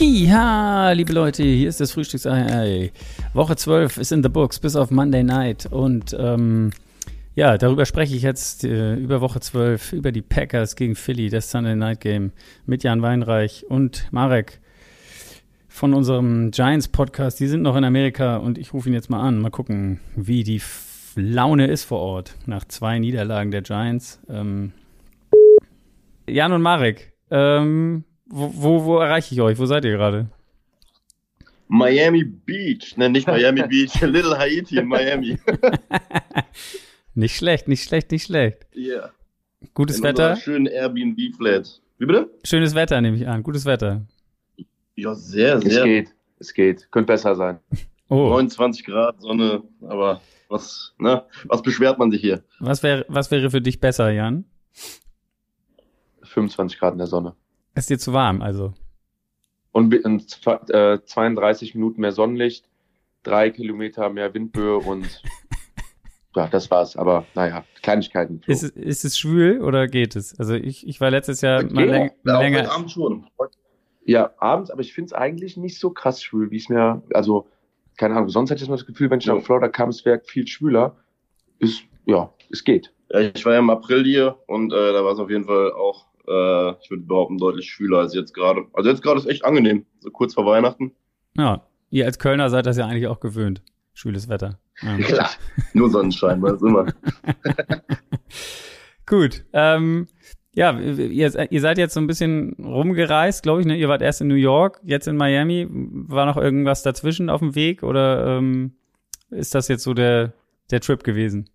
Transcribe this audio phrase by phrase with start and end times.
[0.00, 2.92] Ja, liebe Leute, hier ist das Frühstücksei.
[3.34, 5.66] Woche 12 ist in the books, bis auf Monday Night.
[5.66, 6.70] Und ähm,
[7.34, 11.50] ja, darüber spreche ich jetzt äh, über Woche 12, über die Packers gegen Philly, das
[11.50, 12.32] Sunday Night Game
[12.64, 14.60] mit Jan Weinreich und Marek
[15.80, 17.40] von unserem Giants Podcast.
[17.40, 19.38] Die sind noch in Amerika und ich rufe ihn jetzt mal an.
[19.38, 20.60] Mal gucken, wie die
[21.16, 24.20] Laune ist vor Ort nach zwei Niederlagen der Giants.
[24.28, 24.74] Ähm,
[26.28, 29.58] Jan und Marek, ähm, wo, wo, wo erreiche ich euch?
[29.58, 30.28] Wo seid ihr gerade?
[31.68, 32.98] Miami Beach.
[32.98, 33.98] Ne, nicht Miami Beach.
[34.02, 35.38] Little Haiti in Miami.
[37.14, 38.66] nicht schlecht, nicht schlecht, nicht schlecht.
[38.74, 38.96] Ja.
[38.96, 39.12] Yeah.
[39.72, 40.36] Gutes in Wetter.
[40.36, 41.80] Schönen Airbnb-Flat.
[41.96, 42.28] Wie bitte?
[42.44, 43.42] Schönes Wetter, nehme ich an.
[43.42, 44.02] Gutes Wetter.
[45.00, 45.78] Ja, sehr, sehr.
[45.78, 46.14] Es geht.
[46.38, 46.92] Es geht.
[46.92, 47.58] Könnte besser sein.
[48.10, 48.28] Oh.
[48.28, 52.42] 29 Grad, Sonne, aber was, ne, was beschwert man sich hier?
[52.58, 54.44] Was wäre, was wäre für dich besser, Jan?
[56.24, 57.34] 25 Grad in der Sonne.
[57.74, 58.74] Ist dir zu warm, also?
[59.72, 62.68] Und äh, 32 Minuten mehr Sonnenlicht,
[63.22, 65.22] drei Kilometer mehr Windböe und
[66.36, 66.96] ja, das war's.
[66.96, 68.42] Aber naja, Kleinigkeiten.
[68.46, 70.38] Ist es, ist es schwül oder geht es?
[70.38, 72.70] Also ich, ich war letztes Jahr mal läng ja, länger.
[72.70, 73.26] Abend schon.
[74.10, 77.46] Ja, abends, aber ich finde es eigentlich nicht so krass schwül, wie es mir, also,
[77.96, 79.34] keine Ahnung, sonst hätte ich mal das Gefühl, wenn ich ja.
[79.34, 80.96] nach Florida kam, es wäre viel schwüler.
[81.60, 82.92] Ist, ja, es geht.
[83.12, 85.72] Ja, ich war ja im April hier und äh, da war es auf jeden Fall
[85.74, 88.66] auch äh, ich würde behaupten, deutlich schwüler als jetzt gerade.
[88.72, 90.92] Also jetzt gerade ist echt angenehm, so kurz vor Weihnachten.
[91.36, 93.62] Ja, ihr als Kölner seid das ja eigentlich auch gewöhnt.
[93.94, 94.58] Schwüles Wetter.
[94.82, 95.30] Ja, Klar,
[95.72, 96.86] nur Sonnenschein, was immer.
[99.06, 99.44] Gut.
[99.52, 100.08] Ähm,
[100.60, 103.66] ja, ihr, ihr, seid jetzt so ein bisschen rumgereist, glaube ich.
[103.66, 103.78] Ne?
[103.78, 105.66] Ihr wart erst in New York, jetzt in Miami.
[105.70, 108.72] War noch irgendwas dazwischen auf dem Weg oder ähm,
[109.30, 110.34] ist das jetzt so der,
[110.70, 111.48] der Trip gewesen?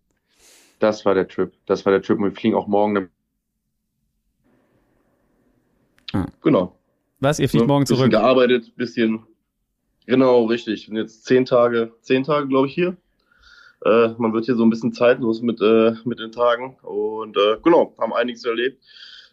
[0.80, 1.54] Das war der Trip.
[1.68, 2.18] Das war der Trip.
[2.18, 3.10] Und wir fliegen auch morgen
[6.12, 6.26] Ah.
[6.42, 6.76] Genau.
[7.20, 7.38] Was?
[7.38, 8.10] Ihr fliegt ja, morgen zurück?
[8.10, 9.24] gearbeitet, bisschen.
[10.08, 10.90] Genau, richtig.
[10.90, 12.98] Und jetzt zehn Tage, zehn Tage, glaube ich, hier.
[13.86, 16.76] Äh, man wird hier so ein bisschen zeitlos mit, äh, mit den Tagen.
[16.82, 18.84] Und äh, genau, haben einiges erlebt.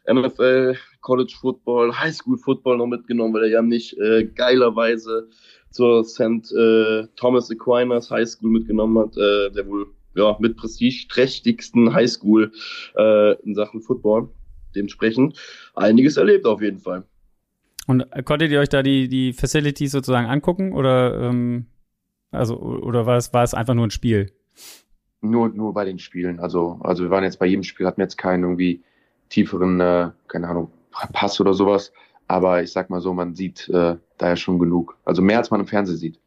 [0.06, 5.28] NFL, College Football, High School Football noch mitgenommen, weil er ja nicht äh, geilerweise
[5.70, 6.52] zur St.
[6.52, 12.52] Äh, Thomas Aquinas High School mitgenommen hat, äh, der wohl ja mit prestigeträchtigsten High School
[12.96, 14.28] äh, in Sachen Football
[14.74, 15.38] dementsprechend
[15.74, 17.04] einiges erlebt auf jeden Fall.
[17.86, 21.66] Und konntet ihr euch da die, die Facilities sozusagen angucken oder ähm,
[22.30, 24.32] also oder war es, war es einfach nur ein Spiel?
[25.20, 26.40] Nur, nur bei den Spielen.
[26.40, 28.82] Also, also wir waren jetzt bei jedem Spiel, hatten jetzt keinen irgendwie
[29.28, 30.72] tieferen, äh, keine Ahnung,
[31.12, 31.92] Pass oder sowas.
[32.26, 34.96] Aber ich sag mal so, man sieht äh, da ja schon genug.
[35.04, 36.18] Also mehr als man im Fernsehen sieht.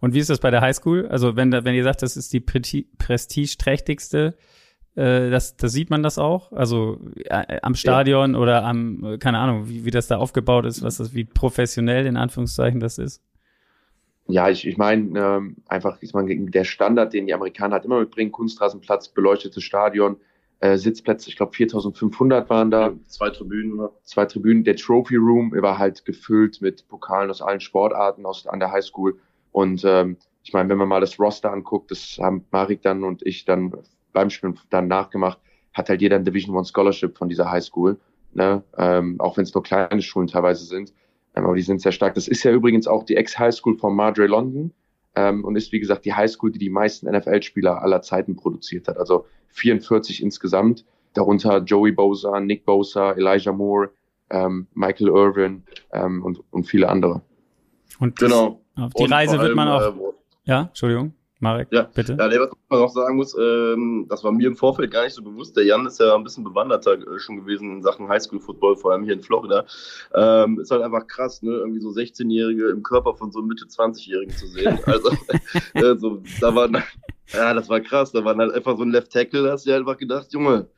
[0.00, 1.08] Und wie ist das bei der Highschool?
[1.08, 4.36] Also wenn, da, wenn ihr sagt, das ist die prestigeträchtigste
[4.96, 6.52] äh, das, das sieht man das auch?
[6.52, 8.38] Also äh, am Stadion ja.
[8.40, 12.06] oder am, äh, keine Ahnung, wie, wie das da aufgebaut ist, was das, wie professionell
[12.06, 13.22] in Anführungszeichen das ist?
[14.28, 18.00] Ja, ich, ich meine, ähm, einfach, ich mein, der Standard, den die Amerikaner halt immer
[18.00, 20.16] mitbringen, Kunstrasenplatz, beleuchtetes Stadion,
[20.60, 22.92] äh, Sitzplätze, ich glaube 4500 waren da.
[23.06, 23.76] Zwei Tribünen.
[23.76, 23.90] Ne?
[24.02, 24.64] Zwei Tribünen.
[24.64, 29.18] Der Trophy Room war halt gefüllt mit Pokalen aus allen Sportarten aus, an der Highschool.
[29.52, 33.24] Und ähm, ich meine, wenn man mal das Roster anguckt, das haben Marik dann und
[33.26, 33.72] ich dann
[34.12, 35.38] beim Spielen dann nachgemacht,
[35.74, 37.98] hat halt jeder ein Division One Scholarship von dieser High School,
[38.32, 38.62] ne?
[38.78, 40.92] ähm, auch wenn es nur kleine Schulen teilweise sind,
[41.44, 42.14] aber die sind sehr stark.
[42.14, 44.72] Das ist ja übrigens auch die Ex-High School von Madre London
[45.14, 48.88] ähm, und ist wie gesagt die High School, die die meisten NFL-Spieler aller Zeiten produziert
[48.88, 53.90] hat, also 44 insgesamt, darunter Joey Bosa, Nick Bosa, Elijah Moore,
[54.30, 57.22] ähm, Michael Irvin ähm, und, und viele andere.
[57.98, 58.60] Und genau.
[58.76, 59.80] Auf die und Reise wird man auch.
[59.80, 60.12] Äh,
[60.44, 61.14] ja, Entschuldigung.
[61.38, 61.82] Marek, ja.
[61.94, 62.16] bitte.
[62.18, 65.22] Ja, was man auch sagen muss, ähm, das war mir im Vorfeld gar nicht so
[65.22, 65.54] bewusst.
[65.56, 69.04] Der Jan ist ja ein bisschen bewanderter äh, schon gewesen in Sachen Highschool-Football, vor allem
[69.04, 69.66] hier in Florida.
[70.14, 71.52] Ähm, ist halt einfach krass, ne?
[71.52, 74.78] Irgendwie so 16-Jährige im Körper von so Mitte 20-Jährigen zu sehen.
[74.86, 75.10] Also,
[75.74, 76.70] äh, so, da war,
[77.32, 78.12] ja, das war krass.
[78.12, 80.68] Da waren halt einfach so ein Left Tackle, da hast du einfach gedacht, Junge,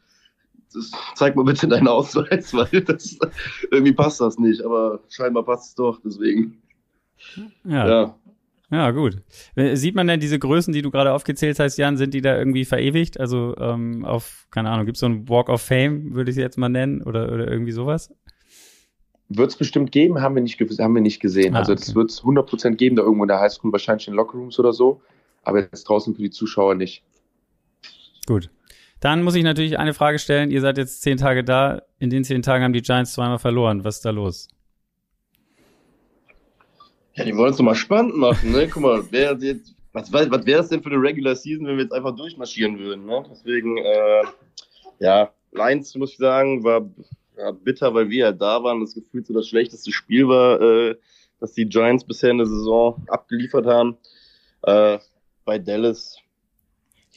[0.75, 3.19] das, zeig mal bitte deinen Ausweis, weil das,
[3.71, 4.63] irgendwie passt das nicht.
[4.63, 6.61] Aber scheinbar passt es doch, deswegen.
[7.65, 7.89] Ja.
[7.89, 8.18] ja.
[8.71, 9.23] Ja, gut.
[9.55, 12.37] Äh, sieht man denn diese Größen, die du gerade aufgezählt hast, Jan, sind die da
[12.37, 13.19] irgendwie verewigt?
[13.19, 16.43] Also ähm, auf, keine Ahnung, gibt es so ein Walk of Fame, würde ich sie
[16.43, 18.13] jetzt mal nennen, oder, oder irgendwie sowas?
[19.31, 21.55] Wird es bestimmt geben, haben wir nicht, haben wir nicht gesehen.
[21.55, 24.59] Ah, also das wird es 100% geben, da irgendwo in der Highschool, wahrscheinlich in Lockerrooms
[24.59, 25.01] oder so,
[25.43, 27.03] aber jetzt draußen für die Zuschauer nicht.
[28.27, 28.51] Gut.
[29.01, 30.51] Dann muss ich natürlich eine Frage stellen.
[30.51, 31.83] Ihr seid jetzt zehn Tage da.
[31.99, 33.85] In den zehn Tagen haben die Giants zweimal verloren.
[33.85, 34.49] Was ist da los?
[37.19, 38.69] Ja, die wollen es doch mal spannend machen, ne?
[38.69, 41.83] Guck mal, wer jetzt, was, was wäre es denn für eine Regular Season, wenn wir
[41.83, 43.25] jetzt einfach durchmarschieren würden, ne?
[43.29, 44.23] Deswegen, äh,
[45.01, 46.89] ja, Lions, muss ich sagen, war
[47.37, 48.83] ja, bitter, weil wir ja da waren.
[48.83, 50.97] Das Gefühl so das schlechteste Spiel war, äh,
[51.41, 53.97] dass die Giants bisher in der Saison abgeliefert haben.
[54.63, 54.99] Äh,
[55.45, 56.19] bei Dallas,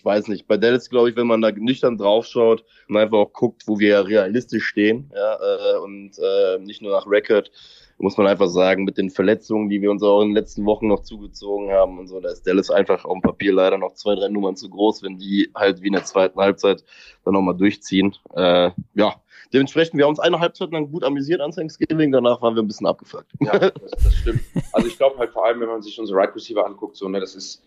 [0.01, 3.33] ich weiß nicht, bei Dallas glaube ich, wenn man da nüchtern draufschaut und einfach auch
[3.33, 7.51] guckt, wo wir realistisch stehen, ja, äh, und äh, nicht nur nach Record,
[7.99, 10.87] muss man einfach sagen, mit den Verletzungen, die wir uns auch in den letzten Wochen
[10.87, 14.15] noch zugezogen haben und so, da ist Dallas einfach auf dem Papier leider noch zwei,
[14.15, 16.83] drei Nummern zu groß, wenn die halt wie in der zweiten Halbzeit
[17.23, 18.15] dann nochmal durchziehen.
[18.33, 19.21] Äh, ja,
[19.53, 22.67] dementsprechend, wir haben uns eine Halbzeit lang gut amüsiert an Thanksgiving, danach waren wir ein
[22.67, 23.31] bisschen abgefuckt.
[23.39, 24.41] Ja, das, das stimmt.
[24.73, 27.19] Also ich glaube halt vor allem, wenn man sich unsere Right Receiver anguckt, so, ne,
[27.19, 27.61] das ist,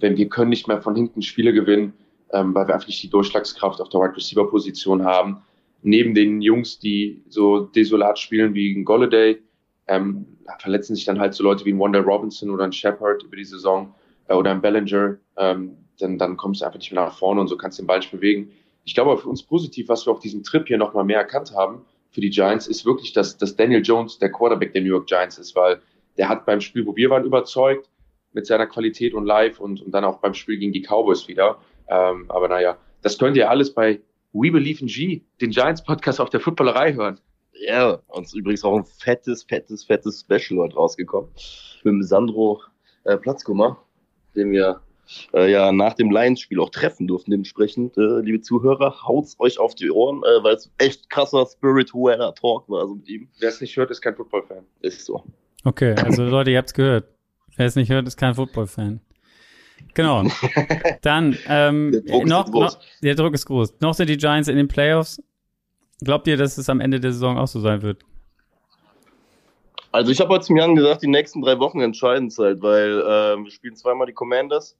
[0.00, 1.94] wenn wir können nicht mehr von hinten Spiele gewinnen,
[2.32, 5.42] ähm, weil wir einfach nicht die Durchschlagskraft auf der Right Receiver Position haben.
[5.82, 9.40] Neben den Jungs, die so desolat spielen wie ein Golladay,
[9.86, 10.26] ähm,
[10.58, 13.44] verletzen sich dann halt so Leute wie ein Wanda Robinson oder ein Shepard über die
[13.44, 13.94] Saison
[14.28, 17.48] äh, oder ein Bellinger, ähm, dann, dann kommst du einfach nicht mehr nach vorne und
[17.48, 18.50] so kannst du den Ball nicht bewegen.
[18.84, 21.84] Ich glaube, für uns positiv, was wir auf diesem Trip hier nochmal mehr erkannt haben
[22.10, 25.38] für die Giants, ist wirklich, dass, dass Daniel Jones der Quarterback der New York Giants
[25.38, 25.80] ist, weil
[26.16, 27.88] der hat beim Spiel, wo wir waren, überzeugt
[28.34, 31.58] mit seiner Qualität und Live und, und dann auch beim Spiel gegen die Cowboys wieder.
[31.88, 34.00] Ähm, aber naja, das könnt ihr alles bei
[34.32, 37.20] We Believe in G, den Giants Podcast auf der Footballerei hören.
[37.52, 41.30] Ja, uns übrigens auch ein fettes, fettes, fettes Special heute rausgekommen.
[41.84, 42.60] Mit dem Sandro
[43.04, 43.78] äh, Platzkummer,
[44.34, 44.80] den wir
[45.32, 47.30] äh, ja nach dem Lions-Spiel auch treffen durften.
[47.30, 52.34] Dementsprechend, äh, liebe Zuhörer, haut's euch auf die Ohren, äh, weil es echt krasser spiritueller
[52.34, 53.28] Talk war so mit ihm.
[53.38, 54.64] Wer es nicht hört, ist kein Football-Fan.
[54.80, 55.22] Ist so.
[55.64, 57.08] Okay, also Leute, ihr habt's gehört.
[57.56, 59.00] Wer es nicht hört, ist kein Football-Fan.
[59.94, 60.24] Genau.
[61.02, 62.74] Dann, ähm, Der Druck ist noch, groß.
[62.74, 63.80] noch, der Druck ist groß.
[63.80, 65.22] Noch sind die Giants in den Playoffs.
[66.02, 68.02] Glaubt ihr, dass es am Ende der Saison auch so sein wird?
[69.92, 73.02] Also ich habe heute zum Jan gesagt, die nächsten drei Wochen entscheiden es halt, weil
[73.06, 74.76] ähm, wir spielen zweimal die Commanders.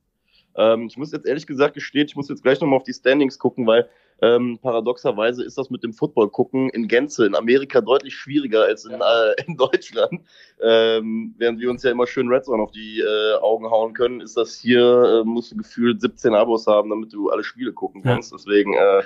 [0.57, 3.39] Ähm, ich muss jetzt ehrlich gesagt gestehen, ich muss jetzt gleich nochmal auf die Standings
[3.39, 3.89] gucken, weil
[4.23, 8.85] ähm, paradoxerweise ist das mit dem Football gucken in Gänze in Amerika deutlich schwieriger als
[8.85, 10.21] in, äh, in Deutschland.
[10.63, 14.21] Ähm, während wir uns ja immer schön Red Zone auf die äh, Augen hauen können,
[14.21, 18.03] ist das hier, äh, musst du gefühlt 17 Abos haben, damit du alle Spiele gucken
[18.03, 18.33] kannst.
[18.33, 19.03] Deswegen, äh,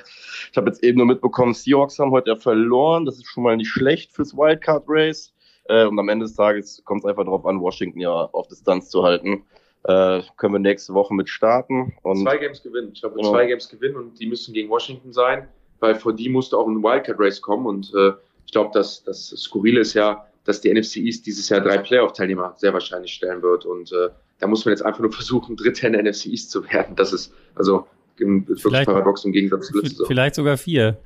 [0.50, 3.04] ich habe jetzt eben nur mitbekommen, Seahawks haben heute ja verloren.
[3.04, 5.32] Das ist schon mal nicht schlecht fürs Wildcard Race.
[5.64, 8.88] Äh, und am Ende des Tages kommt es einfach darauf an, Washington ja auf Distanz
[8.88, 9.44] zu halten.
[9.88, 11.94] Äh, können wir nächste Woche mit starten.
[12.02, 12.90] Und zwei Games gewinnen.
[12.92, 13.30] Ich glaube, Genau.
[13.30, 15.48] zwei Games gewinnen und die müssen gegen Washington sein,
[15.80, 18.12] weil vor die musste auch ein Wildcard-Race kommen und äh,
[18.44, 22.54] ich glaube, dass das Skurrile ist ja, dass die NFC East dieses Jahr drei Playoff-Teilnehmer
[22.58, 25.94] sehr wahrscheinlich stellen wird und äh, da muss man jetzt einfach nur versuchen, Dritter in
[25.94, 26.94] der NFC East zu werden.
[26.94, 27.86] Das ist also
[28.18, 30.06] im, wirklich Vielleicht- paradox im Gegensatz zu letzter Saison.
[30.06, 30.98] Vielleicht sogar vier.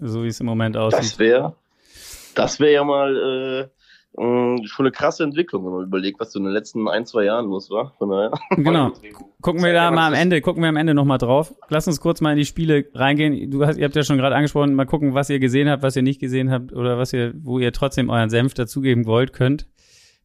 [0.00, 1.18] So wie es im Moment das aussieht.
[1.18, 1.56] wäre
[2.36, 3.68] das wäre ja mal äh,
[4.16, 7.46] schon eine krasse Entwicklung, wenn man überlegt, was so in den letzten ein, zwei Jahren
[7.46, 7.94] los war.
[7.98, 8.30] Von daher.
[8.50, 8.92] Genau.
[9.40, 11.54] Gucken wir da mal am Ende, gucken wir am Ende nochmal drauf.
[11.68, 13.50] Lass uns kurz mal in die Spiele reingehen.
[13.50, 15.96] Du hast, ihr habt ja schon gerade angesprochen, mal gucken, was ihr gesehen habt, was
[15.96, 19.66] ihr nicht gesehen habt oder was ihr, wo ihr trotzdem euren Senf dazugeben wollt, könnt.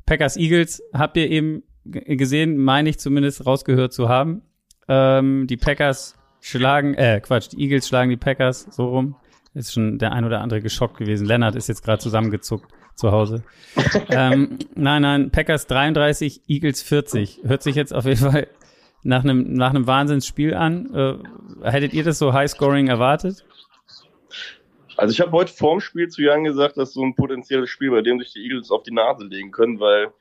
[0.05, 4.43] Packers Eagles habt ihr eben gesehen, meine ich zumindest rausgehört zu haben.
[4.87, 9.15] Ähm, die Packers schlagen, äh, Quatsch, die Eagles schlagen die Packers so rum.
[9.53, 11.27] Ist schon der ein oder andere geschockt gewesen.
[11.27, 13.43] Lennart ist jetzt gerade zusammengezuckt zu Hause.
[14.09, 17.41] ähm, nein, nein, Packers 33, Eagles 40.
[17.43, 18.47] Hört sich jetzt auf jeden Fall
[19.03, 20.93] nach einem nach einem Wahnsinnsspiel an.
[21.63, 23.45] Äh, hättet ihr das so High-Scoring erwartet?
[24.97, 28.01] Also ich habe heute vorm Spiel zu Jan gesagt, dass so ein potenzielles Spiel, bei
[28.01, 30.11] dem sich die Eagles auf die Nase legen können, weil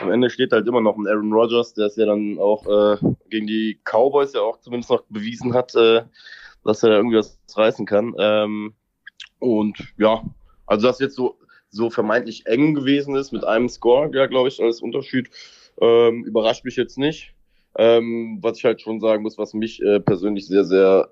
[0.00, 2.96] am Ende steht halt immer noch ein Aaron Rodgers, der es ja dann auch äh,
[3.30, 6.02] gegen die Cowboys ja auch zumindest noch bewiesen hat, äh,
[6.64, 8.14] dass er da irgendwie was reißen kann.
[8.18, 8.74] Ähm,
[9.38, 10.22] und ja,
[10.66, 11.38] also dass jetzt so
[11.74, 15.30] so vermeintlich eng gewesen ist mit einem Score, ja glaube ich als Unterschied,
[15.80, 17.34] ähm, überrascht mich jetzt nicht.
[17.76, 21.08] Ähm, was ich halt schon sagen muss, was mich äh, persönlich sehr sehr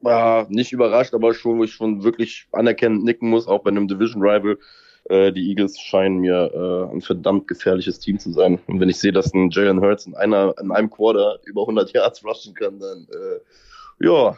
[0.00, 3.88] ja, nicht überrascht, aber schon, wo ich schon wirklich anerkennend nicken muss, auch bei einem
[3.88, 4.58] Division Rival.
[5.04, 8.60] Äh, die Eagles scheinen mir äh, ein verdammt gefährliches Team zu sein.
[8.66, 11.92] Und wenn ich sehe, dass ein Jalen Hurts in, einer, in einem Quarter über 100
[11.92, 14.36] Yards rushen kann, dann äh, ja,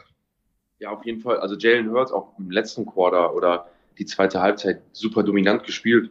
[0.79, 1.39] Ja, auf jeden Fall.
[1.39, 3.67] Also Jalen Hurts auch im letzten Quarter oder
[4.01, 6.11] die zweite Halbzeit super dominant gespielt.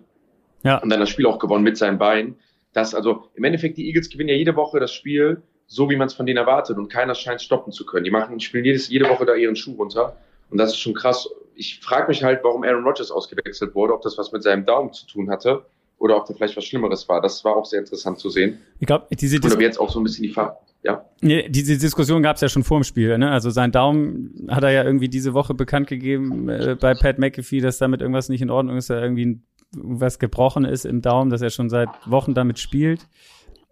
[0.64, 0.78] Ja.
[0.78, 2.36] Und dann das Spiel auch gewonnen mit seinen Beinen.
[2.72, 6.08] Das, also im Endeffekt, die Eagles gewinnen ja jede Woche das Spiel, so wie man
[6.08, 8.04] es von denen erwartet und keiner scheint stoppen zu können.
[8.04, 10.16] Die machen, spielen jedes, jede Woche da ihren Schuh runter.
[10.50, 11.30] Und das ist schon krass.
[11.56, 14.94] Ich frage mich halt, warum Aaron Rodgers ausgewechselt wurde, ob das was mit seinem Daumen
[14.94, 15.66] zu tun hatte
[15.98, 17.22] oder ob da vielleicht was Schlimmeres war.
[17.22, 18.62] Das war auch sehr interessant zu sehen.
[18.80, 21.06] Ich glaube, diese Und Dis ob jetzt auch so ein bisschen die Fahr ja.
[21.22, 23.18] nee, diese Diskussion gab es ja schon vor dem Spiel.
[23.18, 23.30] Ne?
[23.30, 27.60] Also sein Daumen hat er ja irgendwie diese Woche bekannt gegeben äh, bei Pat McAfee,
[27.60, 29.42] dass damit irgendwas nicht in Ordnung ist, er irgendwie
[29.76, 33.08] was gebrochen ist im Daumen, dass er schon seit Wochen damit spielt.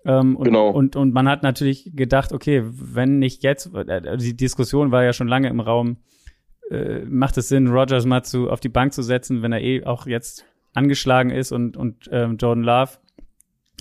[0.05, 0.69] Ähm, und, Genau.
[0.69, 5.13] und, und man hat natürlich gedacht, okay, wenn nicht jetzt, äh, die Diskussion war ja
[5.13, 5.97] schon lange im Raum,
[6.69, 9.85] äh, macht es Sinn, Rogers mal zu, auf die Bank zu setzen, wenn er eh
[9.85, 12.91] auch jetzt angeschlagen ist und, und ähm, Jordan Love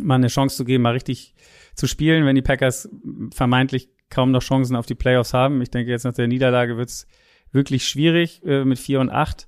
[0.02, 1.35] mal eine Chance zu geben, mal richtig
[1.76, 2.88] zu spielen, wenn die Packers
[3.33, 5.61] vermeintlich kaum noch Chancen auf die Playoffs haben.
[5.62, 7.06] Ich denke, jetzt nach der Niederlage wird's
[7.52, 9.47] wirklich schwierig äh, mit 4 und 8.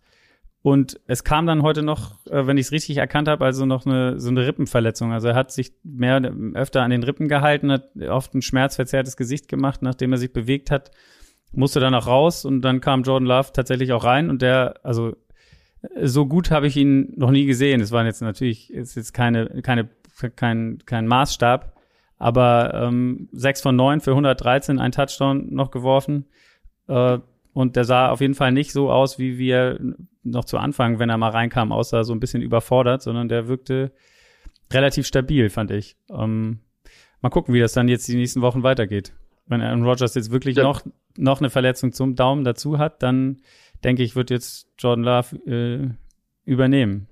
[0.61, 3.87] Und es kam dann heute noch, äh, wenn ich es richtig erkannt habe, also noch
[3.87, 5.13] eine so eine Rippenverletzung.
[5.13, 6.21] Also er hat sich mehr
[6.55, 10.71] öfter an den Rippen gehalten, hat oft ein schmerzverzerrtes Gesicht gemacht, nachdem er sich bewegt
[10.71, 10.91] hat,
[11.53, 15.17] musste dann auch raus und dann kam Jordan Love tatsächlich auch rein und der, also
[16.03, 17.81] so gut habe ich ihn noch nie gesehen.
[17.81, 19.89] Es waren jetzt natürlich, ist jetzt keine, keine,
[20.35, 21.78] kein, kein Maßstab,
[22.19, 26.27] aber ähm, 6 von 9 für 113, ein Touchdown noch geworfen.
[26.89, 27.19] Äh,
[27.53, 29.81] und der sah auf jeden Fall nicht so aus, wie wir
[30.23, 33.93] noch zu Anfang, wenn er mal reinkam, aussah so ein bisschen überfordert, sondern der wirkte
[34.73, 35.97] relativ stabil, fand ich.
[36.11, 36.61] Ähm,
[37.21, 39.13] mal gucken, wie das dann jetzt die nächsten Wochen weitergeht.
[39.47, 40.63] Wenn Aaron Rodgers jetzt wirklich Ja.
[40.63, 40.83] noch,
[41.17, 43.39] noch eine Verletzung zum Daumen dazu hat, dann
[43.83, 45.89] denke ich, wird jetzt Jordan Love äh,
[46.45, 47.09] übernehmen.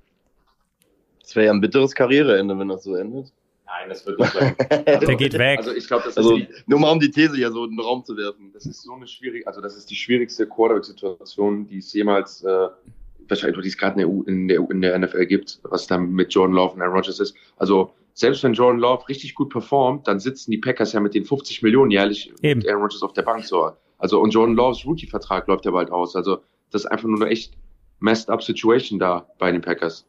[1.20, 3.32] Das wäre ja ein bitteres Karriereende, wenn das so endet.
[3.66, 4.54] Nein, das wird nicht sein.
[4.86, 5.58] Der geht weg.
[5.58, 7.72] Also ich glaube, das Also ist die, nur mal um die These ja so in
[7.72, 8.50] den Raum zu werfen.
[8.52, 12.68] das ist so eine schwierige, also das ist die schwierigste Quarterback-Situation, die es jemals äh,
[13.28, 16.12] wahrscheinlich, die es gerade in, der U- in, der, in der NFL gibt, was dann
[16.12, 17.34] mit Jordan Love und Aaron Rodgers ist.
[17.56, 21.24] Also selbst wenn Jordan Love richtig gut performt, dann sitzen die Packers ja mit den
[21.24, 22.58] 50 Millionen jährlich Eben.
[22.60, 23.72] mit Aaron Rodgers auf der Bank so.
[23.98, 26.14] Also und Jordan Loves Rookie-Vertrag läuft ja bald aus.
[26.14, 26.38] Also
[26.70, 27.54] das ist einfach nur eine echt
[27.98, 30.06] messed up Situation da bei den Packers.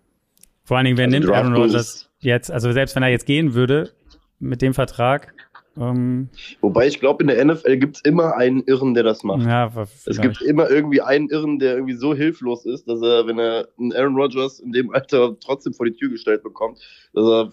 [0.64, 2.52] Vor allen Dingen, wer Also nimmt Aaron Rodgers jetzt?
[2.52, 3.92] Also selbst wenn er jetzt gehen würde
[4.40, 5.34] mit dem Vertrag,
[5.80, 6.30] ähm,
[6.62, 9.46] Wobei ich glaube, in der NFL gibt es immer einen Irren, der das macht.
[9.46, 9.72] ja,
[10.06, 13.68] Es gibt immer irgendwie einen Irren, der irgendwie so hilflos ist, dass er, wenn er
[13.80, 16.80] einen Aaron Rodgers in dem Alter trotzdem vor die Tür gestellt bekommt,
[17.14, 17.52] dass er,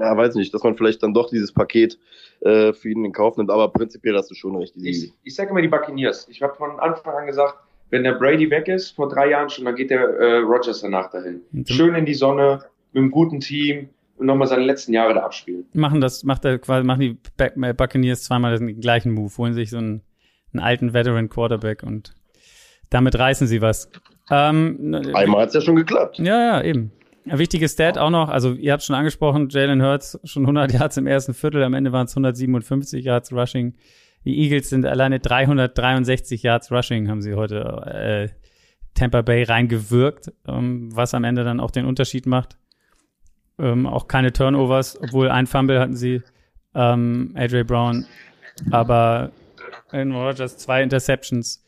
[0.00, 1.98] ja, weiß nicht, dass man vielleicht dann doch dieses Paket
[2.40, 3.50] äh, für ihn in Kauf nimmt.
[3.50, 4.74] Aber prinzipiell hast du schon recht.
[4.76, 6.28] Ich, ich sage immer die Buccaneers.
[6.28, 7.56] Ich habe von Anfang an gesagt,
[7.90, 11.10] wenn der Brady weg ist, vor drei Jahren schon, dann geht der äh, Rodgers danach
[11.10, 11.42] dahin.
[11.52, 15.20] Und Schön in die Sonne, mit einem guten Team und nochmal seine letzten Jahre da
[15.22, 15.64] abspielen.
[15.74, 19.70] machen das, macht er quasi, machen die äh, Buccaneers zweimal den gleichen Move, holen sich
[19.70, 20.02] so einen,
[20.52, 22.14] einen alten Veteran Quarterback und
[22.90, 23.90] damit reißen sie was.
[24.30, 26.18] Ähm, ne- einmal hat es ja schon geklappt.
[26.18, 26.92] Ja, ja, eben.
[27.28, 30.96] Ein wichtiges Stat auch noch, also ihr habt schon angesprochen, Jalen Hurts schon 100 Yards
[30.96, 33.74] im ersten Viertel, am Ende waren es 157 Yards Rushing.
[34.24, 37.56] Die Eagles sind alleine 363 Yards Rushing, haben sie heute
[37.86, 38.28] äh,
[38.94, 42.56] Tampa Bay reingewirkt, ähm, was am Ende dann auch den Unterschied macht.
[43.58, 46.22] Ähm, auch keine Turnovers, obwohl ein Fumble hatten sie,
[46.74, 48.06] ähm, AJ Brown,
[48.70, 49.32] aber
[49.90, 51.64] Aaron Rodgers zwei Interceptions.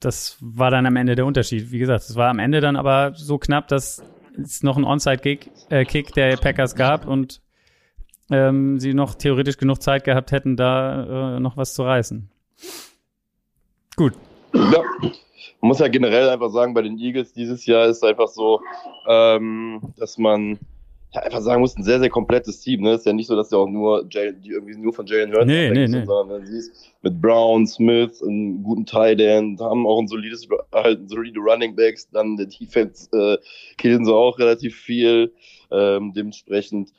[0.00, 1.70] Das war dann am Ende der Unterschied.
[1.70, 4.02] Wie gesagt, es war am Ende dann aber so knapp, dass
[4.40, 7.40] es noch einen Onside-Kick äh, Kick der Packers gab und
[8.30, 12.30] ähm, sie noch theoretisch genug Zeit gehabt hätten, da äh, noch was zu reißen.
[13.96, 14.14] Gut.
[14.54, 14.82] Ja.
[15.60, 18.60] Man muss ja generell einfach sagen, bei den Eagles dieses Jahr ist einfach so,
[19.08, 20.58] ähm, dass man
[21.12, 22.82] einfach sagen muss, ein sehr, sehr komplettes Team.
[22.82, 22.94] Ne?
[22.94, 25.46] Ist ja nicht so, dass ja auch nur Jalen, die irgendwie nur von Jalen Hurts
[25.46, 26.04] Nee, nee, nee.
[26.04, 31.08] sondern du siehst mit Brown, Smith, einen guten Tight End, haben auch ein solides, halt
[31.08, 33.38] solide Running Backs, dann der Defense äh,
[33.76, 35.32] killen sie auch relativ viel.
[35.70, 36.92] Ähm, dementsprechend,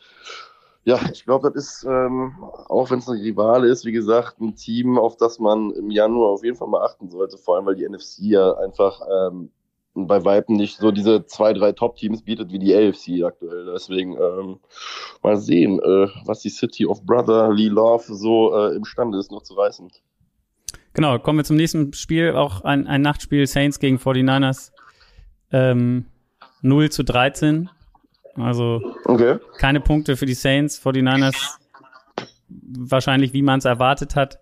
[0.85, 2.33] ja, ich glaube, das ist, ähm,
[2.67, 6.29] auch wenn es ein Rivale ist, wie gesagt, ein Team, auf das man im Januar
[6.31, 9.51] auf jeden Fall mal achten sollte, vor allem weil die NFC ja einfach ähm,
[9.93, 13.65] bei Weitem nicht so diese zwei, drei Top-Teams bietet wie die AFC aktuell.
[13.73, 14.59] Deswegen ähm,
[15.23, 19.55] mal sehen, äh, was die City of Brotherly Love so äh, imstande ist, noch zu
[19.55, 19.91] reißen.
[20.93, 22.33] Genau, kommen wir zum nächsten Spiel.
[22.33, 24.71] Auch ein, ein Nachtspiel Saints gegen 49ers.
[25.51, 26.05] Ähm,
[26.61, 27.69] 0 zu 13.
[28.35, 29.37] Also Okay.
[29.57, 30.79] keine Punkte für die Saints.
[30.81, 31.57] 49ers
[32.47, 34.39] wahrscheinlich, wie man es erwartet hat.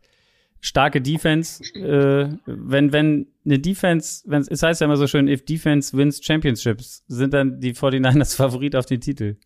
[0.61, 1.63] Starke Defense.
[1.75, 6.23] Äh, wenn, wenn eine Defense, wenn es heißt ja immer so schön, if Defense wins
[6.23, 9.37] Championships, sind dann die 49ers Favorit auf den Titel.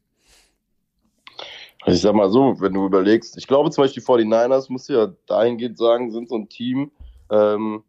[1.83, 4.89] Also ich sag mal so, wenn du überlegst, ich glaube zum Beispiel die 49ers, musst
[4.89, 6.91] du ja dahingehend sagen, sind so ein Team,
[7.31, 7.83] ähm,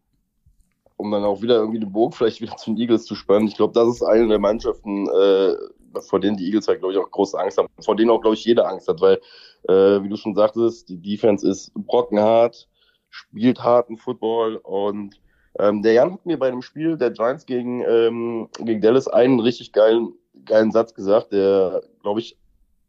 [0.96, 3.48] um dann auch wieder irgendwie den Bogen vielleicht wieder zu den Eagles zu spannen.
[3.48, 5.54] Ich glaube, das ist eine der Mannschaften, äh,
[6.00, 7.68] vor denen die Eagles halt, glaube ich, auch große Angst haben.
[7.80, 9.20] Vor denen auch, glaube ich, jeder Angst hat, weil,
[9.68, 12.68] äh, wie du schon sagtest, die Defense ist brockenhart,
[13.12, 15.20] spielt harten Football und
[15.58, 19.38] ähm, der Jan hat mir bei dem Spiel der Giants gegen, ähm, gegen Dallas einen
[19.38, 20.14] richtig geilen,
[20.46, 22.38] geilen Satz gesagt, der, glaube ich,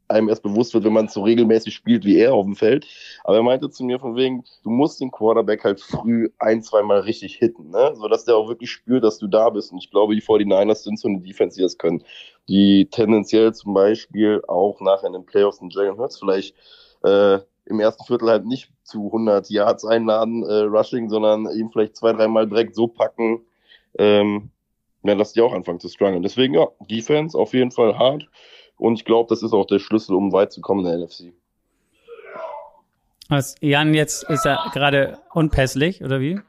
[0.07, 2.85] einem erst bewusst wird, wenn man so regelmäßig spielt wie er auf dem Feld.
[3.23, 7.01] Aber er meinte zu mir von wegen, du musst den Quarterback halt früh ein, zweimal
[7.01, 7.93] richtig hitten, ne?
[7.95, 9.71] sodass der auch wirklich spürt, dass du da bist.
[9.71, 12.03] Und ich glaube, die 49ers sind so eine Defense, die das können,
[12.47, 16.55] die tendenziell zum Beispiel auch nachher in den Playoffs in Jalen Hurts vielleicht
[17.03, 21.95] äh, im ersten Viertel halt nicht zu 100 Yards einladen, äh, Rushing, sondern ihm vielleicht
[21.95, 23.41] zwei, dreimal direkt so packen,
[23.97, 24.51] ähm,
[25.03, 26.23] ja, dass die auch anfangen zu strugglen.
[26.23, 28.27] Deswegen, ja, Defense auf jeden Fall hart.
[28.77, 31.33] Und ich glaube, das ist auch der Schlüssel, um weit zu kommen in der NFC.
[33.29, 36.39] Was, Jan, jetzt ist er gerade unpässlich, oder wie?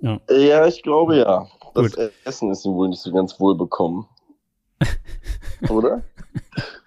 [0.00, 1.46] Ja, ja ich glaube ja.
[1.74, 2.12] Das Gut.
[2.24, 4.08] Essen ist ihm wohl nicht so ganz wohl bekommen.
[5.68, 6.02] oder?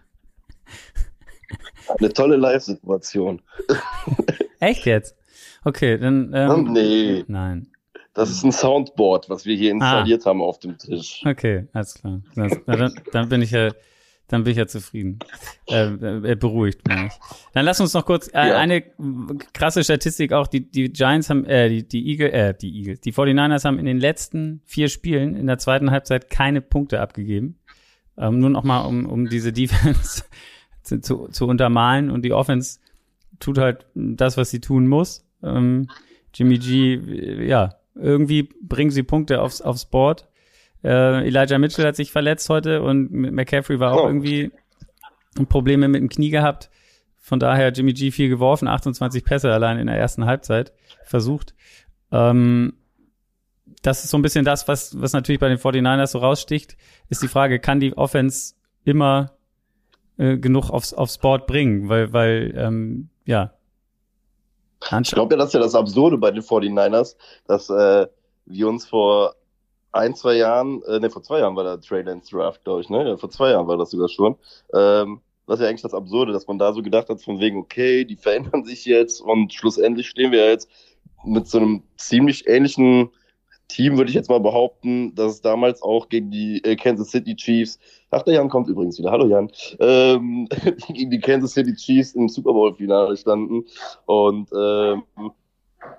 [2.00, 3.42] Eine tolle Live-Situation.
[4.60, 5.16] Echt jetzt?
[5.66, 6.32] Okay, dann.
[6.34, 7.24] Ähm, nee.
[7.28, 7.68] Nein.
[8.14, 9.74] Das ist ein Soundboard, was wir hier ah.
[9.74, 10.30] installiert ah.
[10.30, 11.24] haben auf dem Tisch.
[11.26, 12.22] Okay, alles klar.
[12.36, 13.72] Dann, dann, bin ich ja,
[14.28, 15.20] dann bin ich ja zufrieden.
[15.68, 17.14] Äh, äh, beruhigt bin ich.
[17.54, 18.58] Dann lass uns noch kurz äh, ja.
[18.58, 18.84] eine
[19.54, 20.46] krasse Statistik auch.
[20.46, 23.86] Die, die Giants haben, äh, die, die Eagle, äh, die Eagles, die 49ers haben in
[23.86, 27.58] den letzten vier Spielen in der zweiten Halbzeit keine Punkte abgegeben.
[28.16, 30.24] Ähm, nur noch mal, um, um diese Defense
[30.84, 32.80] zu, zu, zu untermalen und die Offense
[33.40, 35.26] tut halt das, was sie tun muss.
[35.42, 35.88] Ähm,
[36.34, 40.28] Jimmy G, ja, irgendwie bringen sie Punkte aufs, aufs Board.
[40.84, 44.08] Äh, Elijah Mitchell hat sich verletzt heute und McCaffrey war auch oh.
[44.08, 44.52] irgendwie
[45.50, 46.70] Probleme mit dem Knie gehabt.
[47.20, 50.74] Von daher Jimmy G viel geworfen, 28 Pässe allein in der ersten Halbzeit
[51.06, 51.54] versucht.
[52.12, 52.74] Ähm,
[53.82, 56.78] das ist so ein bisschen das, was, was natürlich bei den 49ers so raussticht,
[57.10, 59.34] ist die Frage, kann die Offense immer
[60.18, 61.90] äh, genug aufs, aufs Board bringen?
[61.90, 63.54] Weil, weil ähm, ja,
[65.02, 67.16] ich glaube ja, das ist ja das Absurde bei den 49ers,
[67.48, 68.08] dass äh,
[68.46, 69.36] wir uns vor
[69.92, 72.90] ein, zwei Jahren, äh, ne, vor zwei Jahren war der Trey Lance Draft, glaube ich,
[72.90, 73.08] ne?
[73.08, 74.36] Ja, vor zwei Jahren war das sogar schon.
[74.74, 77.60] Ähm, das ist ja eigentlich das Absurde, dass man da so gedacht hat, von wegen,
[77.60, 80.70] okay, die verändern sich jetzt und schlussendlich stehen wir jetzt
[81.24, 83.10] mit so einem ziemlich ähnlichen
[83.74, 87.36] Team, würde ich jetzt mal behaupten, dass es damals auch gegen die äh, Kansas City
[87.36, 87.80] Chiefs,
[88.12, 89.50] ach, der Jan kommt übrigens wieder, hallo Jan,
[89.80, 90.48] ähm,
[90.94, 93.66] gegen die Kansas City Chiefs im Super Bowl-Finale standen.
[94.06, 95.04] Und ähm,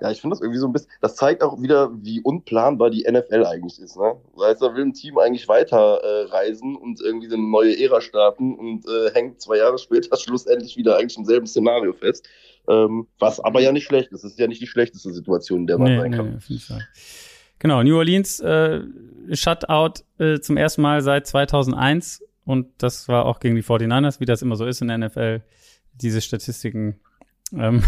[0.01, 3.05] ja, ich finde das irgendwie so ein bisschen, das zeigt auch wieder, wie unplanbar die
[3.09, 3.97] NFL eigentlich ist.
[3.97, 4.15] Ne?
[4.35, 8.55] Weißt da will ein Team eigentlich weiter äh, reisen und irgendwie eine neue Ära starten
[8.55, 12.27] und äh, hängt zwei Jahre später schlussendlich wieder eigentlich im selben Szenario fest.
[12.67, 14.23] Ähm, was aber ja nicht schlecht ist.
[14.23, 16.29] Das ist ja nicht die schlechteste Situation, in der man nee, sein kann.
[16.29, 16.87] Nee, auf jeden Fall.
[17.59, 18.81] Genau, New Orleans äh,
[19.31, 24.25] Shutout äh, zum ersten Mal seit 2001 und das war auch gegen die 49ers, wie
[24.25, 25.41] das immer so ist in der NFL.
[25.93, 26.99] Diese Statistiken
[27.53, 27.83] ähm,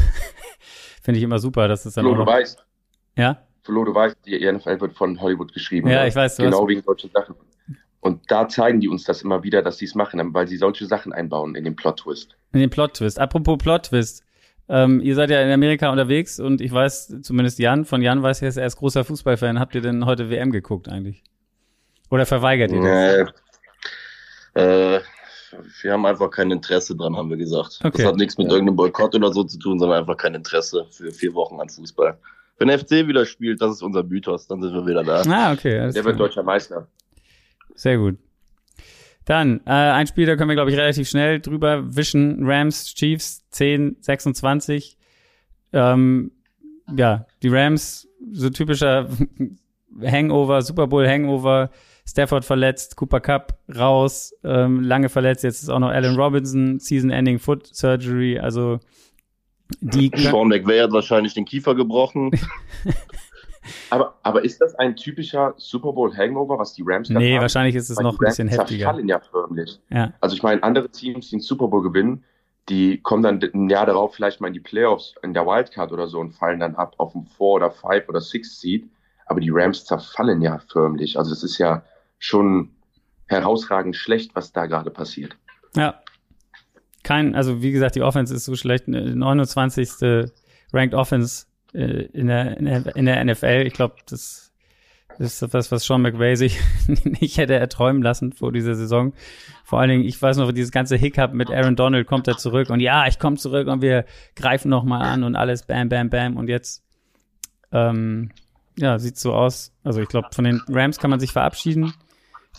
[1.02, 2.66] finde ich immer super, dass es dann Flo, auch noch, du weißt.
[3.18, 3.44] Ja?
[3.64, 5.90] Flo, du weißt, die NFL wird von Hollywood geschrieben.
[5.90, 6.08] Ja, oder?
[6.08, 6.38] ich weiß.
[6.38, 6.68] Genau hast...
[6.68, 7.36] wegen solchen Sachen.
[8.00, 10.86] Und da zeigen die uns das immer wieder, dass sie es machen, weil sie solche
[10.86, 12.38] Sachen einbauen in den Plot-Twist.
[12.54, 13.20] In den Plot-Twist.
[13.20, 14.24] Apropos Plot-Twist.
[14.70, 18.42] Ähm, ihr seid ja in Amerika unterwegs und ich weiß, zumindest Jan, von Jan weiß
[18.42, 19.60] ich, er ist großer Fußballfan.
[19.60, 21.24] Habt ihr denn heute WM geguckt eigentlich?
[22.10, 23.34] Oder verweigert ihr das?
[24.56, 24.62] Nee.
[24.62, 25.02] Äh,
[25.82, 27.80] wir haben einfach kein Interesse dran, haben wir gesagt.
[27.84, 28.04] Okay.
[28.04, 31.12] Das hat nichts mit irgendeinem Boykott oder so zu tun, sondern einfach kein Interesse für
[31.12, 32.18] vier Wochen an Fußball.
[32.58, 35.22] Wenn der FC wieder spielt, das ist unser Mythos, dann sind wir wieder da.
[35.30, 35.92] Ah, okay.
[35.92, 36.88] Der wird deutscher Meister.
[37.76, 38.18] Sehr gut.
[39.28, 42.48] Dann, äh, ein Spiel, da können wir, glaube ich, relativ schnell drüber wischen.
[42.48, 44.98] Rams, Chiefs, 10, 26.
[45.74, 46.32] Ähm,
[46.96, 49.10] ja, die Rams, so typischer
[50.02, 51.72] Hangover, Super Bowl Hangover.
[52.08, 55.44] Stafford verletzt, Cooper Cup raus, ähm, lange verletzt.
[55.44, 58.40] Jetzt ist auch noch Allen Robinson, Season-Ending Foot Surgery.
[58.40, 58.80] Also
[59.82, 60.10] die.
[60.16, 62.32] Sean McVay hat wahrscheinlich den Kiefer gebrochen.
[63.90, 67.42] Aber, aber ist das ein typischer Super Bowl Hangover, was die Rams Nee, haben?
[67.42, 68.86] wahrscheinlich ist es Weil noch ein bisschen heftiger.
[68.86, 69.80] Zerfallen ja förmlich.
[69.90, 70.14] Ja.
[70.22, 72.24] Also ich meine, andere Teams, die den Super Bowl gewinnen,
[72.70, 76.08] die kommen dann ein Jahr darauf vielleicht mal in die Playoffs in der Wildcard oder
[76.08, 78.90] so und fallen dann ab auf dem Four oder Five oder Six Seed.
[79.26, 81.18] Aber die Rams zerfallen ja förmlich.
[81.18, 81.84] Also es ist ja
[82.20, 82.72] schon
[83.28, 85.36] herausragend schlecht, was da gerade passiert.
[85.76, 86.02] Ja.
[87.04, 88.88] Kein, also wie gesagt, die Offense ist so schlecht.
[88.88, 90.30] 29.
[90.74, 93.64] Ranked Offense äh, in, der, in, der, in der NFL.
[93.66, 94.48] Ich glaube, das
[95.20, 96.60] ist etwas, was Sean McVay sich
[97.04, 99.14] nicht hätte erträumen lassen vor dieser Saison.
[99.64, 102.70] Vor allen Dingen, ich weiß noch, dieses ganze Hiccup mit Aaron Donald kommt er zurück
[102.70, 106.10] und ja, ich komme zurück und wir greifen noch mal an und alles bam, bam,
[106.10, 106.84] bam und jetzt
[107.72, 108.30] ähm,
[108.78, 109.74] ja, sieht so aus.
[109.84, 111.94] Also ich glaube, von den Rams kann man sich verabschieden.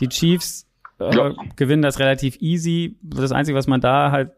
[0.01, 0.67] Die Chiefs
[0.99, 1.35] äh, ja.
[1.57, 2.97] gewinnen das relativ easy.
[3.03, 4.33] Das Einzige, was man da halt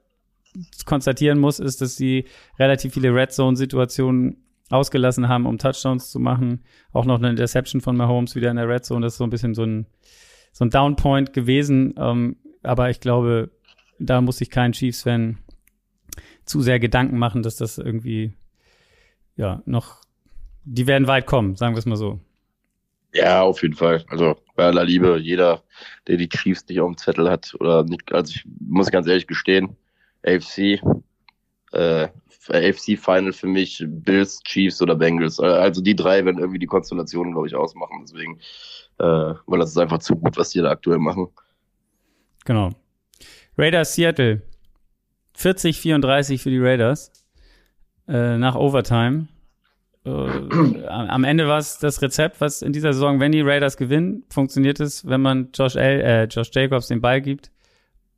[0.85, 2.27] konstatieren muss, ist, dass sie
[2.59, 6.65] relativ viele Red Zone Situationen ausgelassen haben, um Touchdowns zu machen.
[6.93, 9.05] Auch noch eine Interception von Mahomes wieder in der Red Zone.
[9.05, 9.87] Das ist so ein bisschen so ein,
[10.53, 11.95] so ein Downpoint gewesen.
[11.99, 13.51] Ähm, aber ich glaube,
[13.99, 15.39] da muss sich kein Chiefs-Fan
[16.45, 18.35] zu sehr Gedanken machen, dass das irgendwie,
[19.37, 20.01] ja, noch,
[20.65, 22.21] die werden weit kommen, sagen wir es mal so.
[23.13, 24.05] Ja, auf jeden Fall.
[24.09, 25.65] Also bei aller Liebe, jeder,
[26.07, 29.27] der die Chiefs nicht auf dem Zettel hat oder nicht, also ich muss ganz ehrlich
[29.27, 29.77] gestehen,
[30.25, 30.81] AFC,
[31.73, 32.09] äh,
[32.49, 35.39] AFC Final für mich Bills, Chiefs oder Bengals.
[35.39, 38.01] Also die drei werden irgendwie die Konstellationen, glaube ich, ausmachen.
[38.03, 38.39] Deswegen,
[38.99, 41.29] äh, weil das ist einfach zu gut, was die da aktuell machen.
[42.45, 42.71] Genau.
[43.57, 44.43] Raiders Seattle.
[45.37, 47.13] 40-34 für die Raiders.
[48.09, 49.29] Äh, nach Overtime.
[50.05, 50.11] Äh,
[50.89, 54.81] am Ende war es das Rezept, was in dieser Saison, wenn die Raiders gewinnen, funktioniert
[54.81, 57.51] es, wenn man Josh, L, äh, Josh Jacobs den Ball gibt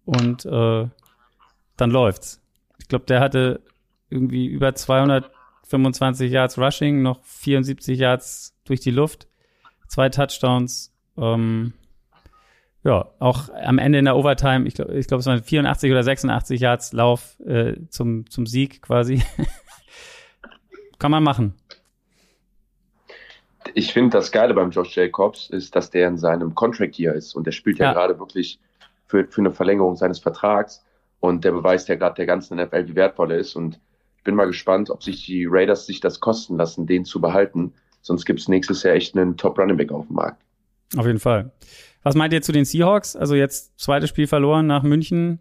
[0.04, 0.88] und äh,
[1.76, 2.41] dann läuft's.
[2.82, 3.62] Ich glaube, der hatte
[4.10, 9.28] irgendwie über 225 Yards Rushing, noch 74 Yards durch die Luft,
[9.86, 10.92] zwei Touchdowns.
[11.16, 11.74] Ähm,
[12.82, 16.02] ja, auch am Ende in der Overtime, ich glaube, ich glaub, es waren 84 oder
[16.02, 19.22] 86 Yards Lauf äh, zum, zum Sieg quasi.
[20.98, 21.54] Kann man machen.
[23.74, 27.34] Ich finde, das Geile beim Josh Jacobs ist, dass der in seinem Contract Year ist
[27.34, 27.92] und der spielt ja, ja.
[27.92, 28.58] gerade wirklich
[29.06, 30.84] für, für eine Verlängerung seines Vertrags
[31.22, 33.78] und der beweist ja gerade der ganzen NFL, wie wertvoll er ist und
[34.16, 37.72] ich bin mal gespannt, ob sich die Raiders sich das kosten lassen, den zu behalten.
[38.00, 40.42] Sonst gibt es nächstes Jahr echt einen Top Running Back auf dem Markt.
[40.96, 41.52] Auf jeden Fall.
[42.02, 43.14] Was meint ihr zu den Seahawks?
[43.14, 45.38] Also jetzt zweites Spiel verloren nach München.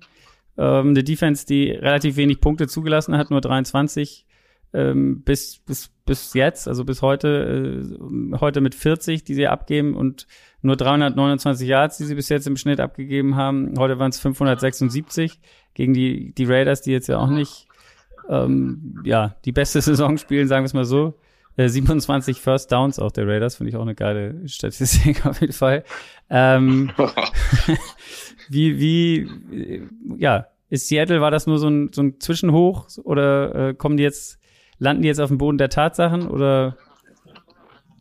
[0.56, 4.28] Ähm, eine Defense, die relativ wenig Punkte zugelassen hat, nur 23
[4.74, 9.96] ähm, bis, bis, bis jetzt, also bis heute, äh, heute mit 40, die sie abgeben
[9.96, 10.28] und
[10.62, 13.74] nur 329 Yards, die sie bis jetzt im Schnitt abgegeben haben.
[13.78, 15.40] Heute waren es 576
[15.74, 17.68] gegen die, die Raiders, die jetzt ja auch nicht
[18.30, 21.16] ähm, ja, die beste Saison spielen, sagen wir es mal so.
[21.58, 25.54] Äh, 27 First Downs auch der Raiders, finde ich auch eine geile Statistik auf jeden
[25.54, 25.84] Fall.
[26.30, 26.92] Ähm,
[28.50, 33.74] wie, wie, ja, ist Seattle, war das nur so ein, so ein Zwischenhoch oder äh,
[33.74, 34.40] kommen die jetzt,
[34.82, 36.76] landen die jetzt auf dem Boden der Tatsachen oder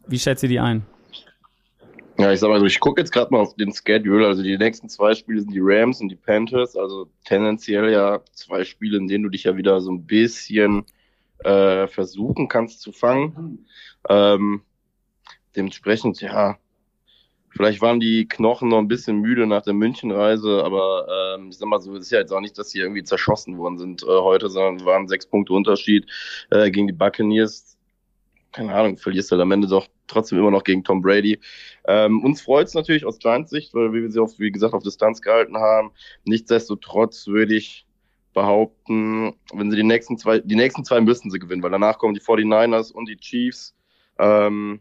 [0.07, 0.87] wie schätzt ihr die ein?
[2.19, 4.27] Ja, ich sag mal so, ich gucke jetzt gerade mal auf den Schedule.
[4.27, 6.77] Also die nächsten zwei Spiele sind die Rams und die Panthers.
[6.77, 10.87] Also tendenziell ja zwei Spiele, in denen du dich ja wieder so ein bisschen
[11.41, 13.67] äh, versuchen kannst zu fangen.
[14.09, 14.63] Ähm,
[15.55, 16.57] dementsprechend, ja,
[17.51, 21.69] vielleicht waren die Knochen noch ein bisschen müde nach der Münchenreise, aber ähm, ich sag
[21.69, 24.07] mal so, es ist ja jetzt auch nicht, dass sie irgendwie zerschossen worden sind äh,
[24.07, 26.07] heute, sondern waren sechs Punkte Unterschied
[26.51, 27.71] äh, gegen die Buccaneers
[28.53, 31.39] keine Ahnung, verlierst halt am Ende doch trotzdem immer noch gegen Tom Brady.
[31.87, 34.83] Ähm, uns freut es natürlich aus Giants Sicht, weil wir sie auch, wie gesagt, auf
[34.83, 35.93] Distanz gehalten haben.
[36.25, 37.87] Nichtsdestotrotz würde ich
[38.33, 42.15] behaupten, wenn sie die nächsten zwei, die nächsten zwei müssen sie gewinnen, weil danach kommen
[42.15, 43.75] die 49ers und die Chiefs.
[44.19, 44.81] Ähm,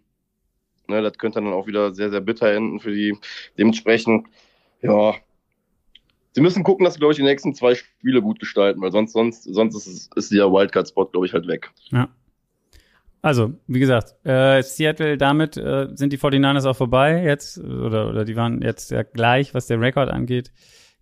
[0.90, 3.18] ne, das könnte dann auch wieder sehr, sehr bitter enden für die.
[3.58, 4.28] Dementsprechend,
[4.82, 5.16] ja,
[6.32, 9.14] sie müssen gucken, dass sie, glaube ich, die nächsten zwei Spiele gut gestalten, weil sonst,
[9.14, 11.72] sonst, sonst ist, ist der Wildcard-Spot, glaube ich, halt weg.
[11.92, 12.10] Ja.
[13.22, 18.24] Also, wie gesagt, äh, Seattle, damit äh, sind die 49ers auch vorbei jetzt, oder, oder
[18.24, 20.54] die waren jetzt ja gleich, was der Rekord angeht.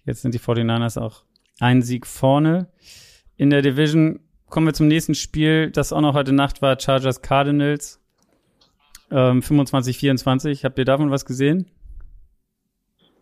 [0.04, 1.24] Jetzt sind die 49ers auch
[1.60, 2.70] einen Sieg vorne.
[3.36, 4.20] In der Division
[4.50, 8.02] kommen wir zum nächsten Spiel, das auch noch heute Nacht war, Chargers Cardinals.
[9.10, 10.64] Ähm, 25-24.
[10.64, 11.66] Habt ihr davon was gesehen?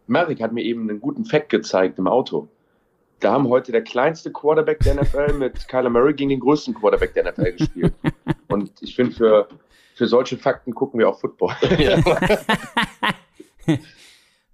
[0.07, 2.49] Marek hat mir eben einen guten Fact gezeigt im Auto
[3.19, 7.13] da haben heute der kleinste Quarterback der NFL mit Kyler Murray gegen den größten Quarterback
[7.13, 7.93] der NFL gespielt.
[8.47, 9.47] Und ich finde, für,
[9.95, 11.55] für solche Fakten gucken wir auch Football.
[11.79, 11.99] Ja,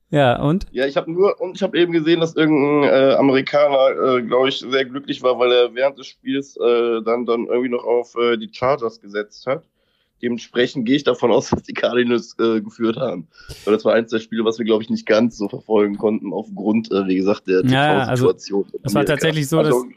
[0.09, 0.67] ja und?
[0.71, 4.49] Ja, ich habe nur, und ich habe eben gesehen, dass irgendein äh, Amerikaner, äh, glaube
[4.49, 8.15] ich, sehr glücklich war, weil er während des Spiels äh, dann, dann irgendwie noch auf
[8.15, 9.63] äh, die Chargers gesetzt hat.
[10.21, 13.27] Dementsprechend gehe ich davon aus, dass die Cardinals äh, geführt haben.
[13.65, 16.33] Weil das war eins der Spiele, was wir, glaube ich, nicht ganz so verfolgen konnten,
[16.33, 17.71] aufgrund, äh, wie gesagt, der TV-Situation.
[17.71, 18.33] Ja, also,
[18.83, 19.93] es war tatsächlich so, also, dass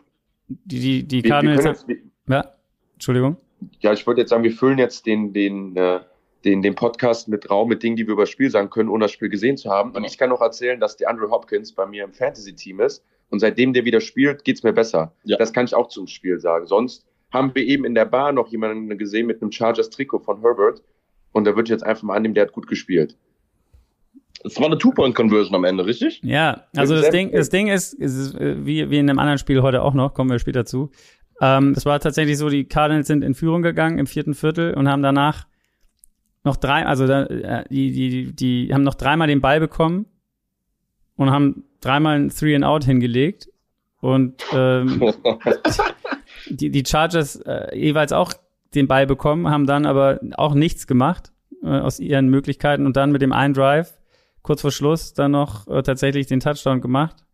[0.48, 1.64] die, die, die Cardinals.
[1.64, 1.86] Jetzt,
[2.28, 2.54] ja,
[2.94, 3.36] Entschuldigung.
[3.80, 6.00] Ja, ich wollte jetzt sagen, wir füllen jetzt den, den, äh,
[6.44, 9.04] den, den Podcast mit Raum, mit Dingen, die wir über das Spiel sagen können, ohne
[9.04, 9.92] das Spiel gesehen zu haben.
[9.92, 13.02] Und ich kann noch erzählen, dass der Andrew Hopkins bei mir im Fantasy-Team ist.
[13.30, 15.12] Und seitdem der wieder spielt, geht's mir besser.
[15.24, 15.38] Ja.
[15.38, 16.66] Das kann ich auch zum Spiel sagen.
[16.66, 20.82] Sonst haben wir eben in der Bar noch jemanden gesehen mit einem Chargers-Trikot von Herbert.
[21.32, 23.16] Und da würde ich jetzt einfach mal annehmen, der hat gut gespielt.
[24.44, 26.20] Es war eine Two-Point-Conversion am Ende, richtig?
[26.22, 29.62] Ja, also das Ding, das Ding ist, ist äh, wie, wie in einem anderen Spiel
[29.62, 30.90] heute auch noch, kommen wir später zu.
[31.40, 34.88] Ähm, es war tatsächlich so, die Cardinals sind in Führung gegangen im vierten Viertel und
[34.88, 35.46] haben danach
[36.44, 40.06] noch drei, also da, äh, die, die, die haben noch dreimal den Ball bekommen
[41.16, 43.48] und haben dreimal ein Three and Out hingelegt.
[44.00, 45.00] Und ähm,
[46.48, 48.32] die, die Chargers äh, jeweils auch
[48.74, 52.86] den Ball bekommen, haben dann aber auch nichts gemacht äh, aus ihren Möglichkeiten.
[52.86, 53.94] Und dann mit dem einen Drive
[54.42, 57.24] kurz vor Schluss dann noch äh, tatsächlich den Touchdown gemacht.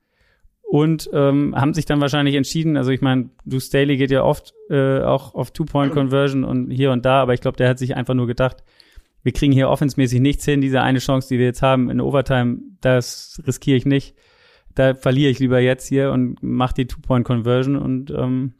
[0.63, 4.55] und ähm, haben sich dann wahrscheinlich entschieden, also ich meine, du Staley geht ja oft
[4.69, 8.15] äh, auch auf Two-Point-Conversion und hier und da, aber ich glaube, der hat sich einfach
[8.15, 8.63] nur gedacht,
[9.23, 12.59] wir kriegen hier offensmäßig nichts hin, diese eine Chance, die wir jetzt haben in Overtime,
[12.81, 14.15] das riskiere ich nicht.
[14.75, 17.77] Da verliere ich lieber jetzt hier und mache die Two-Point-Conversion.
[17.77, 18.55] Und ähm,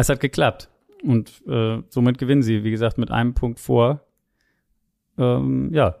[0.00, 0.68] es hat geklappt.
[1.02, 4.00] Und äh, somit gewinnen sie, wie gesagt, mit einem Punkt vor.
[5.18, 5.96] Ähm, ja,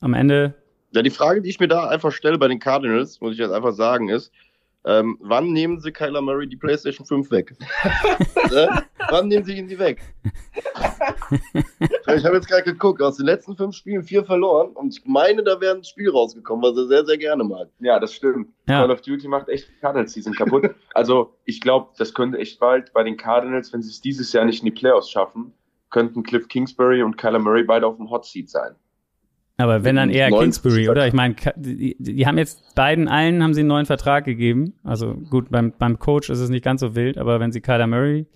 [0.00, 0.54] am Ende
[0.94, 3.50] ja, die Frage, die ich mir da einfach stelle bei den Cardinals, muss ich jetzt
[3.50, 4.30] einfach sagen, ist,
[4.84, 7.56] ähm, wann nehmen sie Kyler Murray die PlayStation 5 weg?
[8.52, 8.68] äh?
[9.10, 10.00] Wann nehmen sie ihn die weg?
[11.30, 15.42] ich habe jetzt gerade geguckt, aus den letzten fünf Spielen vier verloren und ich meine,
[15.42, 17.68] da wäre ein Spiel rausgekommen, was er sehr, sehr gerne mag.
[17.80, 18.48] Ja, das stimmt.
[18.68, 18.80] Ja.
[18.80, 20.74] Call of Duty macht echt Cardinals Season kaputt.
[20.94, 24.44] also ich glaube, das könnte echt bald bei den Cardinals, wenn sie es dieses Jahr
[24.44, 25.52] nicht in die Playoffs schaffen,
[25.90, 28.74] könnten Cliff Kingsbury und Kyler Murray beide auf dem Hot Seat sein.
[29.56, 31.06] Aber wenn dann eher Kingsbury, oder?
[31.06, 34.74] Ich meine, die, die, haben jetzt beiden allen haben sie einen neuen Vertrag gegeben.
[34.82, 37.86] Also gut, beim, beim Coach ist es nicht ganz so wild, aber wenn sie Kyler
[37.86, 38.26] Murray,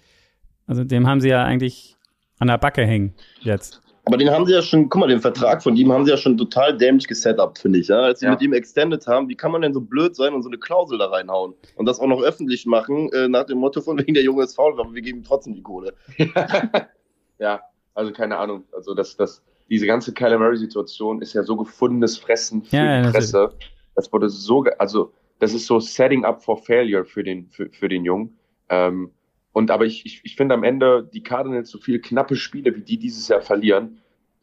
[0.66, 1.97] also dem haben sie ja eigentlich
[2.38, 3.80] an der Backe hängen jetzt.
[4.08, 6.16] Aber den haben sie ja schon, guck mal, den Vertrag von ihm haben sie ja
[6.16, 7.88] schon total dämlich gesetupt, finde ich.
[7.88, 8.00] Ja?
[8.04, 8.32] Als sie ja.
[8.32, 10.96] mit ihm extended haben, wie kann man denn so blöd sein und so eine Klausel
[10.96, 11.52] da reinhauen?
[11.76, 14.54] Und das auch noch öffentlich machen, äh, nach dem Motto von wegen der Junge ist
[14.54, 15.92] faul, aber wir geben ihm trotzdem die Kohle.
[17.38, 17.60] ja,
[17.92, 18.64] also keine Ahnung.
[18.72, 23.10] Also das, das, diese ganze Kyler Murray-Situation ist ja so gefundenes Fressen für ja, die
[23.10, 23.52] Presse.
[23.94, 27.90] Das wurde so, also das ist so Setting up for Failure für den, für, für
[27.90, 28.38] den Jungen.
[28.70, 29.10] Ähm,
[29.52, 32.82] und aber ich, ich, ich finde am Ende die Cardinals so viele knappe Spiele, wie
[32.82, 33.98] die dieses Jahr verlieren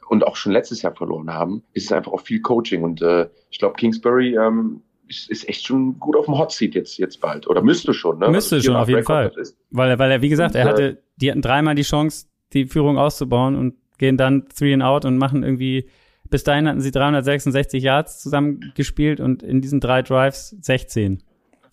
[0.07, 2.83] und auch schon letztes Jahr verloren haben, ist es einfach auch viel Coaching.
[2.83, 6.75] Und äh, ich glaube, Kingsbury ähm, ist, ist echt schon gut auf dem Hot Seat
[6.75, 7.47] jetzt, jetzt bald.
[7.47, 8.29] Oder müsste schon, ne?
[8.29, 9.31] Müsste also schon, auf jeden Fall.
[9.71, 12.97] Weil, weil er, wie gesagt, und, er hatte, die hatten dreimal die Chance, die Führung
[12.97, 15.89] auszubauen und gehen dann three and out und machen irgendwie,
[16.29, 21.23] bis dahin hatten sie 366 Yards zusammen gespielt und in diesen drei Drives 16.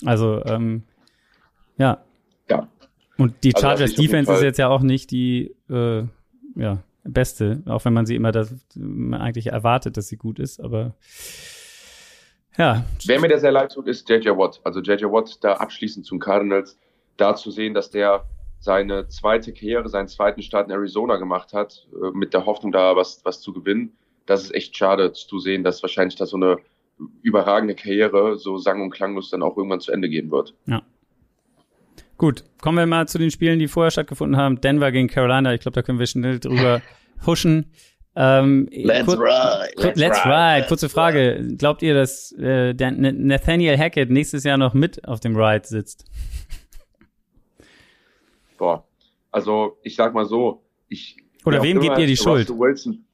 [0.04, 0.84] Also, ähm,
[1.78, 2.04] ja.
[3.18, 6.05] Und die also Chargers also Defense ist jetzt ja auch nicht die, äh,
[6.55, 10.61] ja, beste, auch wenn man sie immer das, man eigentlich erwartet, dass sie gut ist,
[10.61, 10.94] aber
[12.57, 12.85] ja.
[13.07, 14.61] Wer mir der sehr leid tut, ist JJ Watt.
[14.62, 16.79] Also JJ Watt da abschließend zum Cardinals,
[17.16, 18.27] da zu sehen, dass der
[18.61, 22.94] seine zweite Karriere, seinen zweiten Start in Arizona gemacht hat, äh, mit der Hoffnung, da
[22.94, 23.96] was, was zu gewinnen.
[24.27, 26.59] Das ist echt schade zu sehen, dass wahrscheinlich da so eine
[27.22, 30.55] überragende Karriere so sang- und klanglos dann auch irgendwann zu Ende gehen wird.
[30.66, 30.83] Ja.
[32.22, 34.61] Gut, kommen wir mal zu den Spielen, die vorher stattgefuffen haben.
[34.61, 35.54] Denver gegen Carolina.
[35.54, 36.80] Ich glaube, da können wir schnell drüber
[37.26, 37.72] huschen.
[38.14, 39.72] Ähm, let's ride.
[39.74, 40.58] Let's, let's ride.
[40.61, 40.66] ride.
[40.68, 41.44] Kurze Frage.
[41.58, 46.04] Glaubt ihr, dass äh, Nathaniel Hackett nächstes Jahr noch mit auf dem Ride sitzt?
[48.56, 48.87] boah,
[49.32, 51.16] also ich sag mal so, ich.
[51.44, 52.48] Oder wem gebt ihr die Schuld?
[52.50, 53.04] Wilson,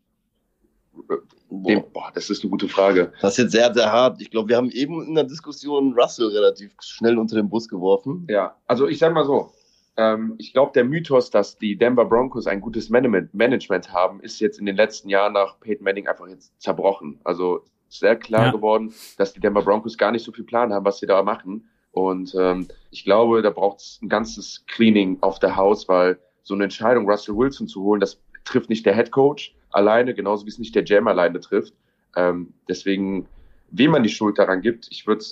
[1.51, 3.13] dem, boah, das ist eine gute Frage.
[3.21, 4.21] Das ist jetzt sehr, sehr hart.
[4.21, 8.27] Ich glaube, wir haben eben in der Diskussion Russell relativ schnell unter den Bus geworfen.
[8.29, 9.51] Ja, also ich sag mal so,
[9.97, 14.41] ähm, ich glaube, der Mythos, dass die Denver Broncos ein gutes Management, Management haben, ist
[14.41, 17.21] jetzt in den letzten Jahren nach Peyton Manning einfach jetzt zerbrochen.
[17.25, 18.53] Also sehr klar ja.
[18.53, 21.69] geworden, dass die Denver Broncos gar nicht so viel Plan haben, was sie da machen.
[21.93, 26.55] Und ähm, ich glaube, da braucht es ein ganzes Cleaning auf der Haus, weil so
[26.55, 30.51] eine Entscheidung, Russell Wilson zu holen, das trifft nicht der Head Coach alleine, genauso wie
[30.51, 31.75] es nicht der Jam alleine trifft.
[32.17, 33.27] Ähm, deswegen,
[33.71, 35.25] wem man die Schuld daran gibt, ich würde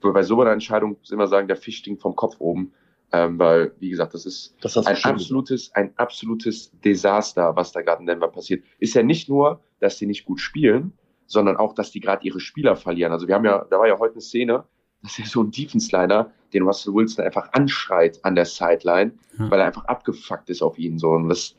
[0.00, 2.72] bei so einer Entscheidung immer sagen, der Fisch stinkt vom Kopf oben.
[3.12, 8.00] Ähm, weil, wie gesagt, das ist das ein absolutes, ein absolutes Desaster, was da gerade
[8.00, 8.64] in Denver passiert.
[8.80, 10.92] Ist ja nicht nur, dass die nicht gut spielen,
[11.26, 13.12] sondern auch, dass die gerade ihre Spieler verlieren.
[13.12, 14.64] Also wir haben ja, da war ja heute eine Szene,
[15.02, 19.50] dass er so ein Defense-Liner den Russell Wilson einfach anschreit an der Sideline, ja.
[19.50, 20.98] weil er einfach abgefuckt ist auf ihn.
[20.98, 21.10] So.
[21.10, 21.54] Und das,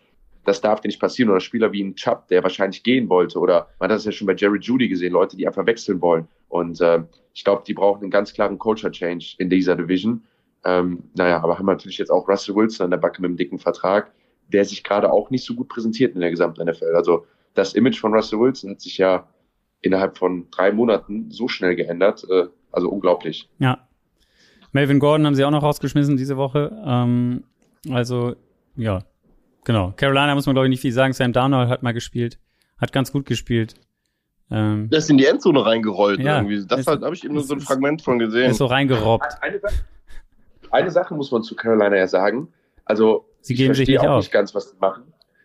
[0.47, 1.29] das darf dir nicht passieren.
[1.29, 3.37] Oder Spieler wie ein Chubb, der wahrscheinlich gehen wollte.
[3.37, 6.27] Oder man hat das ja schon bei Jerry Judy gesehen, Leute, die einfach wechseln wollen.
[6.47, 10.23] Und äh, ich glaube, die brauchen einen ganz klaren Culture-Change in dieser Division.
[10.63, 13.59] Ähm, naja, aber haben natürlich jetzt auch Russell Wilson an der Backe mit einem dicken
[13.59, 14.13] Vertrag,
[14.47, 16.95] der sich gerade auch nicht so gut präsentiert in der gesamten NFL.
[16.95, 19.27] Also das Image von Russell Wilson hat sich ja
[19.81, 22.25] innerhalb von drei Monaten so schnell geändert.
[22.29, 23.49] Äh, also unglaublich.
[23.59, 23.85] Ja.
[24.71, 26.71] Melvin Gordon haben sie auch noch rausgeschmissen diese Woche.
[26.85, 27.43] Ähm,
[27.89, 28.35] also,
[28.77, 29.03] ja,
[29.67, 29.93] genau.
[29.95, 31.13] Carolina muss man, glaube ich, nicht viel sagen.
[31.13, 32.39] Sam Darnold hat mal gespielt.
[32.79, 33.75] Hat ganz gut gespielt.
[34.49, 36.65] Ähm, der ist in die Endzone reingerollt ja, irgendwie.
[36.65, 38.51] Das halt, habe ich eben nur so ein Fragment von gesehen.
[38.51, 39.27] Ist so reingerobbt.
[39.41, 39.59] Eine,
[40.71, 42.53] eine, Sache muss man zu Carolina ja sagen.
[42.85, 44.23] Also, sie geben sich nicht auch auf.
[44.23, 45.03] nicht ganz, was sie machen.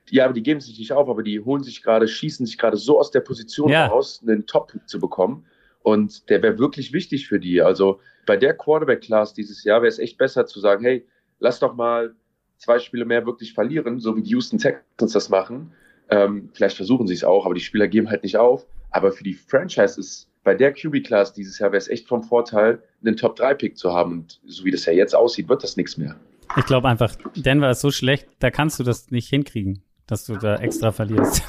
[0.08, 2.76] Ja, aber die geben sich nicht auf, aber die holen sich gerade, schießen sich gerade
[2.76, 3.86] so aus der Position ja.
[3.86, 5.46] raus, einen Top-Pick zu bekommen.
[5.80, 7.60] Und der wäre wirklich wichtig für die.
[7.60, 11.06] Also bei der Quarterback-Class dieses Jahr wäre es echt besser zu sagen, hey,
[11.40, 12.14] lass doch mal
[12.62, 15.72] zwei Spiele mehr wirklich verlieren, so wie die Houston Texans das machen.
[16.08, 18.66] Ähm, vielleicht versuchen sie es auch, aber die Spieler geben halt nicht auf.
[18.90, 22.82] Aber für die Franchise ist bei der QB-Class dieses Jahr wäre es echt vom Vorteil,
[23.04, 24.12] einen Top-3-Pick zu haben.
[24.12, 26.16] Und so wie das ja jetzt aussieht, wird das nichts mehr.
[26.56, 30.36] Ich glaube einfach, Denver ist so schlecht, da kannst du das nicht hinkriegen, dass du
[30.36, 31.42] da extra verlierst.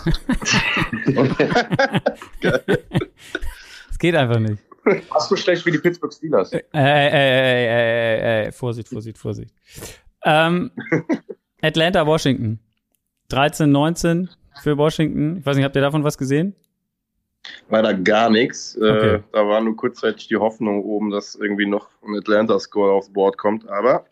[3.90, 4.64] Es geht einfach nicht.
[5.10, 6.52] Fast so schlecht wie die Pittsburgh Steelers.
[6.54, 9.54] Äh, äh, äh, äh, äh, Vorsicht, Vorsicht, Vorsicht.
[10.26, 10.72] Ähm,
[11.62, 12.60] Atlanta, Washington.
[13.30, 14.30] 13, 19
[14.62, 15.38] für Washington.
[15.38, 16.56] Ich weiß nicht, habt ihr davon was gesehen?
[17.70, 18.76] Leider gar nichts.
[18.76, 19.24] Äh, Okay.
[19.34, 23.68] da war nur kurzzeitig die Hoffnung oben, dass irgendwie noch ein Atlanta-Score aufs Board kommt.
[23.68, 24.06] Aber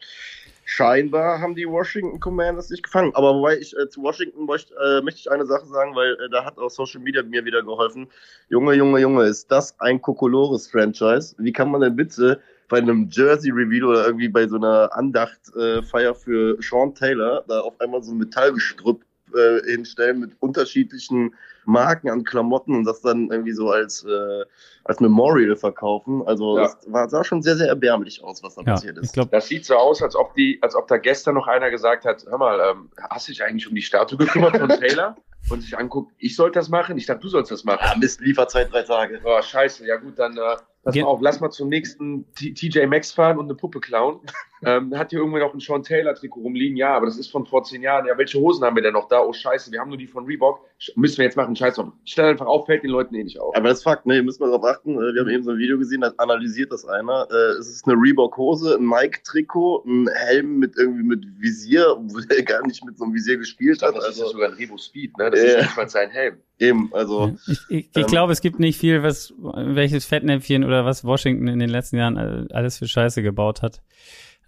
[0.65, 3.11] scheinbar haben die Washington Commanders sich gefangen.
[3.15, 6.29] Aber wobei ich äh, zu Washington möchte, äh, möchte ich eine Sache sagen, weil äh,
[6.29, 8.07] da hat auch Social Media mir wieder geholfen.
[8.49, 11.35] Junge, Junge, Junge, ist das ein Kokolores-Franchise?
[11.37, 16.57] Wie kann man denn bitte bei einem Jersey-Reveal oder irgendwie bei so einer Andacht-Feier für
[16.61, 19.03] Sean Taylor da auf einmal so ein Metallgestrüpp
[19.35, 24.45] äh, hinstellen mit unterschiedlichen Marken an Klamotten und das dann irgendwie so als, äh,
[24.85, 26.23] als Memorial verkaufen.
[26.25, 26.63] Also Ja.
[26.63, 29.13] das war, sah schon sehr, sehr erbärmlich aus, was da Ja, passiert ich ist.
[29.13, 32.05] glaube, Das sieht so aus, als ob die, als ob da gestern noch einer gesagt
[32.05, 35.15] hat, hör mal, ähm, hast du dich eigentlich um die Statue gekümmert von Taylor?
[35.49, 36.97] Und sich anguckt, ich sollte das machen?
[36.97, 37.79] Ich dachte, du sollst das machen.
[37.83, 39.19] Ah, Mist, Lieferzeit drei Tage.
[39.25, 42.53] Oh, scheiße, ja gut, dann äh, pass Ge- mal auf, lass mal zum nächsten T-
[42.53, 44.19] TJ Maxx fahren und eine Puppe klauen.
[44.65, 46.77] ähm, hat hier irgendwo noch ein Sean Taylor Trikot rumliegen?
[46.77, 48.05] Ja, aber das ist von vor zehn Jahren.
[48.05, 49.21] Ja, welche Hosen haben wir denn noch da?
[49.21, 50.59] Oh scheiße, wir haben nur die von Reebok.
[50.95, 51.89] Müssen wir jetzt machen, scheiß drauf.
[52.05, 53.55] Stell einfach auf, fällt den Leuten eh nicht auf.
[53.55, 54.95] Aber das ist Fakt, ne, ihr müsst mal darauf achten.
[54.95, 57.27] äh, Wir haben eben so ein Video gesehen, da analysiert das einer.
[57.31, 62.43] Äh, Es ist eine Reebok-Hose, ein Nike-Trikot, ein Helm mit irgendwie mit Visier, obwohl er
[62.43, 63.95] gar nicht mit so einem Visier gespielt hat.
[63.95, 65.29] das ist ja Also sogar ein Rebo Speed, ne?
[65.31, 65.45] Das Ja.
[65.47, 66.37] ist nicht mal sein Helm.
[66.61, 70.85] Eben, also ich, ich, ich ähm, glaube, es gibt nicht viel, was welches Fettnäpfchen oder
[70.85, 73.81] was Washington in den letzten Jahren alles für Scheiße gebaut hat.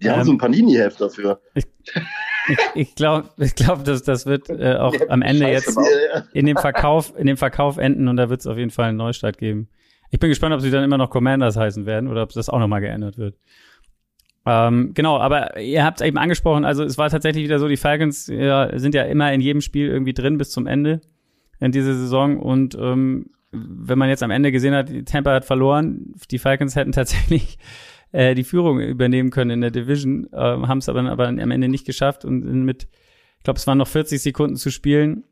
[0.01, 1.41] die haben Ähm, so ein Panini-Heft dafür.
[1.53, 1.65] Ich,
[2.75, 5.85] ich glaube, ich glaub, dass das wird äh, auch am Ende Scheiße jetzt bauen.
[6.33, 8.97] In dem Verkauf, in dem Verkauf enden und da wird es auf jeden Fall einen
[8.97, 9.69] Neustart geben.
[10.11, 12.59] Ich bin gespannt, ob sie dann immer noch Commanders heißen werden oder ob das auch
[12.59, 13.35] nochmal geändert wird.
[14.45, 17.77] Ähm, genau, aber ihr habt es eben angesprochen, also es war tatsächlich wieder so, die
[17.77, 21.01] Falcons ja, sind ja immer in jedem Spiel irgendwie drin bis zum Ende
[21.63, 22.39] in dieser Saison.
[22.39, 26.91] Und ähm, wenn man jetzt am Ende gesehen hat, Tampa hat verloren, die Falcons hätten
[26.91, 27.57] tatsächlich
[28.11, 31.67] äh, die Führung übernehmen können in der Division, äh, haben es aber, aber am Ende
[31.67, 32.87] nicht geschafft und mit,
[33.37, 35.23] ich glaube, es waren noch 40 Sekunden zu spielen,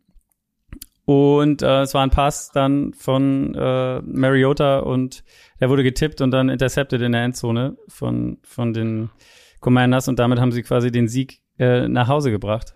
[1.06, 5.24] und äh, es war ein Pass dann von äh, Mariota und
[5.60, 9.10] der wurde getippt und dann intercepted in der Endzone von, von den
[9.60, 10.08] Commanders.
[10.08, 12.76] Und damit haben sie quasi den Sieg äh, nach Hause gebracht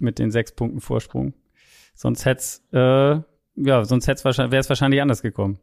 [0.00, 1.34] mit den sechs Punkten Vorsprung.
[2.04, 2.76] Sonst hätt's äh,
[3.56, 5.58] ja, sonst wäre es wahrscheinlich anders gekommen.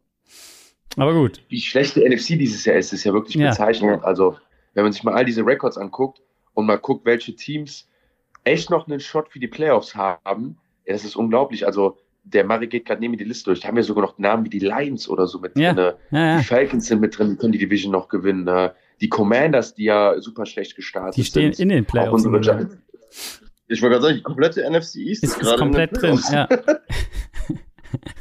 [0.98, 1.40] Aber gut.
[1.50, 3.50] Wie schlecht die NFC dieses Jahr ist, ist ja wirklich Ja.
[3.52, 4.04] bezeichnend.
[4.04, 4.38] Also,
[4.74, 6.20] wenn man sich mal all diese Records anguckt
[6.56, 7.88] und mal guckt, welche Teams
[8.44, 11.68] echt noch einen Shot für die Playoffs haben, ja, das ist unglaublich.
[11.68, 13.60] Also, der Mari geht gerade neben mir die Liste durch.
[13.60, 15.74] Da haben wir sogar noch Namen wie die Lions oder so mit Ja.
[15.74, 15.94] drin.
[16.10, 16.44] Ja, Die ja.
[16.44, 18.48] Falcons sind mit drin, die können die Division noch gewinnen.
[18.48, 21.64] äh, Die Commanders, die ja super schlecht gestartet Die stehen sind.
[21.64, 22.24] in den Playoffs.
[23.72, 26.48] Ich wollte gerade sagen, die komplette NFC East Ist, ist gerade komplett drin, ja.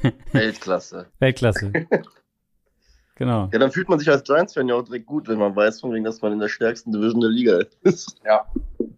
[0.32, 1.06] Weltklasse.
[1.18, 1.72] Weltklasse.
[3.16, 3.50] Genau.
[3.52, 5.92] Ja, dann fühlt man sich als Giants-Fan ja auch direkt gut, wenn man weiß, von
[5.92, 8.18] wegen, dass man in der stärksten Division der Liga ist.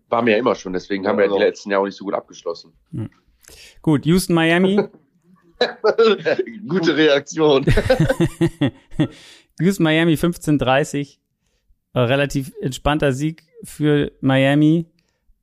[0.08, 1.44] War mir ja immer schon, deswegen haben wir ja die Also.
[1.44, 2.72] letzten Jahre auch nicht so gut abgeschlossen.
[3.80, 4.80] Gut, Houston, Miami.
[6.68, 7.66] Gute Reaktion.
[9.58, 11.18] Houston, Miami 15:30.
[11.94, 14.86] Äh, relativ entspannter Sieg für Miami.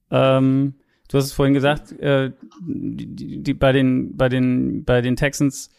[0.10, 0.76] Ähm,
[1.10, 5.70] du hast es vorhin gesagt, äh, die, die, bei den bei den bei den Texans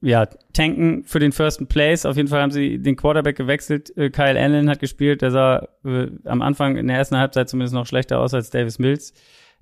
[0.00, 2.06] ja tanken für den First Place.
[2.06, 3.94] Auf jeden Fall haben sie den Quarterback gewechselt.
[3.96, 5.22] Äh, Kyle Allen hat gespielt.
[5.22, 8.78] Der sah äh, am Anfang in der ersten Halbzeit zumindest noch schlechter aus als Davis
[8.78, 9.12] Mills.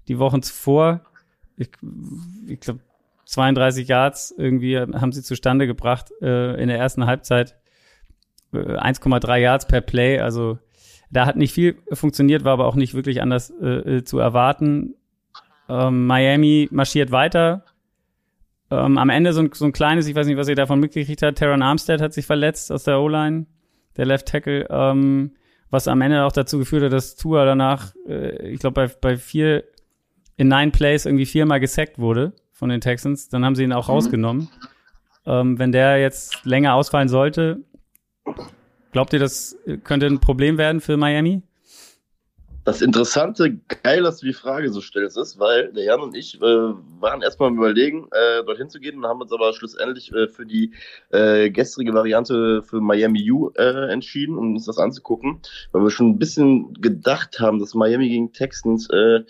[0.08, 1.00] Die Wochen zuvor,
[1.56, 1.70] ich,
[2.46, 2.80] ich glaube
[3.24, 7.56] 32 Yards irgendwie haben sie zustande gebracht äh, in der ersten Halbzeit.
[8.52, 10.58] Äh, 1,3 Yards per Play, also
[11.10, 14.94] da hat nicht viel funktioniert, war aber auch nicht wirklich anders äh, äh, zu erwarten.
[15.68, 17.64] Ähm, Miami marschiert weiter.
[18.70, 21.22] Ähm, am Ende so ein, so ein kleines, ich weiß nicht, was ihr davon mitgekriegt
[21.22, 23.46] habt, Terran Armstead hat sich verletzt aus der O-Line,
[23.96, 25.32] der Left Tackle, ähm,
[25.70, 29.16] was am Ende auch dazu geführt hat, dass Tua danach, äh, ich glaube, bei, bei
[29.16, 29.64] vier
[30.36, 33.28] in nine Plays irgendwie viermal gesackt wurde von den Texans.
[33.28, 33.92] Dann haben sie ihn auch Mhm.
[33.94, 34.48] rausgenommen.
[35.26, 37.60] Ähm, wenn der jetzt länger ausfallen sollte,
[38.96, 41.42] glaubt ihr, das könnte ein Problem werden für Miami?
[42.66, 46.34] Das Interessante, geil, dass du die Frage so stellst, ist, weil der Jan und ich
[46.34, 50.26] äh, waren erstmal am Überlegen, äh, dorthin zu gehen und haben uns aber schlussendlich äh,
[50.26, 50.72] für die
[51.10, 55.38] äh, gestrige Variante für Miami U äh, entschieden, um uns das anzugucken,
[55.70, 59.20] weil wir schon ein bisschen gedacht haben, dass Miami gegen Texans äh,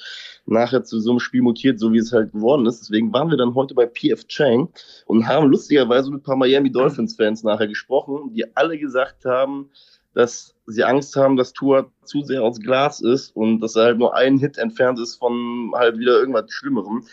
[0.47, 2.81] nachher zu so einem Spiel mutiert, so wie es halt geworden ist.
[2.81, 4.71] Deswegen waren wir dann heute bei PF Chang
[5.05, 9.69] und haben lustigerweise mit ein paar Miami Dolphins-Fans nachher gesprochen, die alle gesagt haben,
[10.15, 13.99] dass sie Angst haben, dass Tour zu sehr aus Glas ist und dass er halt
[13.99, 17.05] nur einen Hit entfernt ist von halt wieder irgendwas Schlimmerem.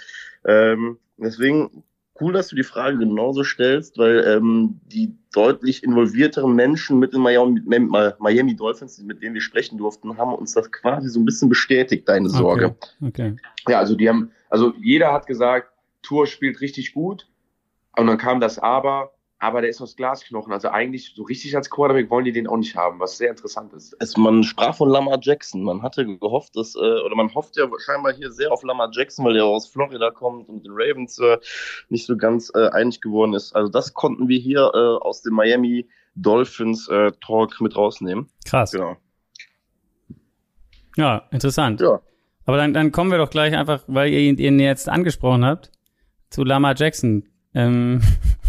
[0.45, 1.83] Ähm, deswegen
[2.19, 7.21] cool, dass du die Frage genauso stellst, weil ähm, die deutlich involvierteren Menschen mit den
[7.21, 7.61] Miami,
[8.19, 12.07] Miami Dolphins, mit denen wir sprechen durften, haben uns das quasi so ein bisschen bestätigt,
[12.07, 12.75] deine Sorge.
[13.01, 13.07] Okay.
[13.07, 13.35] okay.
[13.67, 15.69] Ja, also die haben, also jeder hat gesagt,
[16.03, 17.27] Tour spielt richtig gut.
[17.95, 19.12] Und dann kam das Aber,
[19.43, 20.53] aber der ist aus Glasknochen.
[20.53, 23.73] Also eigentlich so richtig als Quarterback wollen die den auch nicht haben, was sehr interessant
[23.73, 23.93] ist.
[23.99, 25.63] Es, man sprach von Lamar Jackson.
[25.63, 29.25] Man hatte gehofft, dass, äh, oder man hofft ja scheinbar hier sehr auf Lamar Jackson,
[29.25, 31.39] weil er aus Florida kommt und mit den Ravens äh,
[31.89, 33.53] nicht so ganz äh, einig geworden ist.
[33.53, 38.29] Also das konnten wir hier äh, aus dem Miami Dolphins äh, Talk mit rausnehmen.
[38.45, 38.71] Krass.
[38.71, 38.95] Genau.
[40.95, 41.81] Ja, interessant.
[41.81, 41.99] Ja.
[42.45, 45.69] Aber dann, dann kommen wir doch gleich einfach, weil ihr ihn jetzt angesprochen habt,
[46.29, 47.27] zu Lamar Jackson.
[47.53, 48.01] Ähm,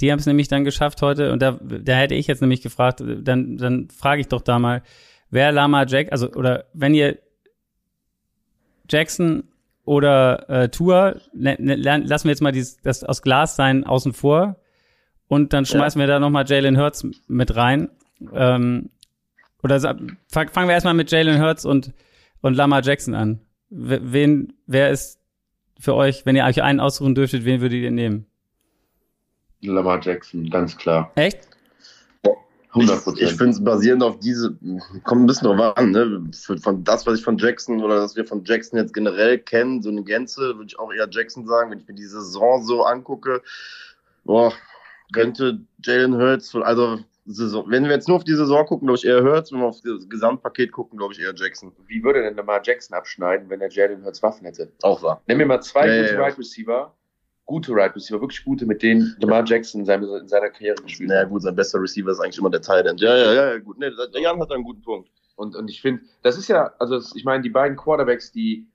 [0.00, 3.02] Die haben es nämlich dann geschafft heute und da, da hätte ich jetzt nämlich gefragt,
[3.04, 4.82] dann, dann frage ich doch da mal,
[5.30, 7.18] wer Lama Jack, also oder wenn ihr
[8.88, 9.44] Jackson
[9.84, 14.12] oder äh, Tour, ne, ne, lassen wir jetzt mal dieses, das aus Glas sein außen
[14.12, 14.56] vor
[15.28, 16.06] und dann schmeißen ja.
[16.06, 17.88] wir da nochmal Jalen Hurts mit rein.
[18.32, 18.90] Ähm,
[19.62, 21.92] oder fangen wir erstmal mit Jalen Hurts und,
[22.40, 23.40] und Lama Jackson an.
[23.68, 25.20] Wen, wer ist
[25.78, 28.26] für euch, wenn ihr euch einen aussuchen dürftet, wen würdet ihr nehmen?
[29.62, 31.10] Lamar Jackson, ganz klar.
[31.16, 31.50] Echt?
[32.72, 33.18] 100 Prozent.
[33.22, 34.56] Ich, ich finde es basierend auf diese,
[35.04, 36.30] kommt ein bisschen drauf an, ne?
[36.62, 39.90] Von das, was ich von Jackson oder was wir von Jackson jetzt generell kennen, so
[39.90, 43.42] eine Gänze, würde ich auch eher Jackson sagen, wenn ich mir die Saison so angucke.
[44.24, 44.52] Boah,
[45.12, 49.04] könnte Jalen Hurts, also Saison, wenn wir jetzt nur auf die Saison gucken, glaube ich
[49.04, 51.72] eher Hurts, wenn wir auf das Gesamtpaket gucken, glaube ich eher Jackson.
[51.88, 54.70] Wie würde denn Lamar Jackson abschneiden, wenn er Jalen Hurts Waffen hätte?
[54.82, 55.20] Auch wahr.
[55.26, 56.26] Nimm mir mal zwei ja, gute ja, ja.
[56.28, 56.94] Wide Receiver
[57.50, 61.10] gute Right Receiver, wirklich gute, mit denen Lamar Jackson in, seine, in seiner Karriere gespielt
[61.10, 61.16] hat.
[61.16, 63.00] Naja, gut, sein bester Receiver ist eigentlich immer der Tight End.
[63.00, 63.76] Ja, ja, ja, gut.
[63.76, 65.10] Nee, der Jan hat einen guten Punkt.
[65.34, 68.68] Und, und ich finde, das ist ja, also ich meine, die beiden Quarterbacks, die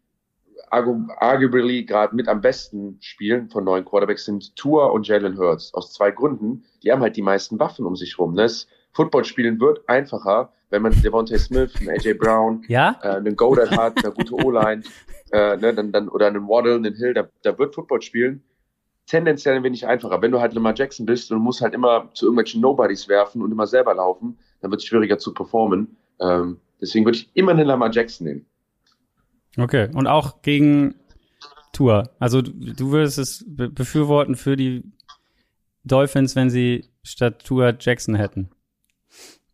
[0.70, 5.74] arguably gerade mit am besten spielen von neuen Quarterbacks sind Tua und Jalen Hurts.
[5.74, 6.66] Aus zwei Gründen.
[6.84, 8.34] Die haben halt die meisten Waffen um sich rum.
[8.34, 8.50] Ne?
[8.92, 13.00] Football spielen wird einfacher, wenn man Devontae Smith, einen AJ Brown, ja?
[13.04, 14.84] äh, einen Goddard hat, eine gute O-Line,
[15.32, 18.44] äh, ne, dann, dann, oder einen Waddle, einen Hill, da, da wird Football spielen
[19.08, 20.22] tendenziell ein wenig einfacher.
[20.22, 23.52] Wenn du halt Lamar Jackson bist und musst halt immer zu irgendwelchen Nobodies werfen und
[23.52, 25.98] immer selber laufen, dann wird es schwieriger zu performen.
[26.20, 28.46] Ähm, deswegen würde ich immer einen Lamar Jackson nehmen.
[29.58, 30.96] Okay, und auch gegen
[31.72, 32.10] Tour.
[32.20, 34.84] Also du würdest es befürworten für die
[35.84, 38.50] Dolphins, wenn sie statt Tour Jackson hätten.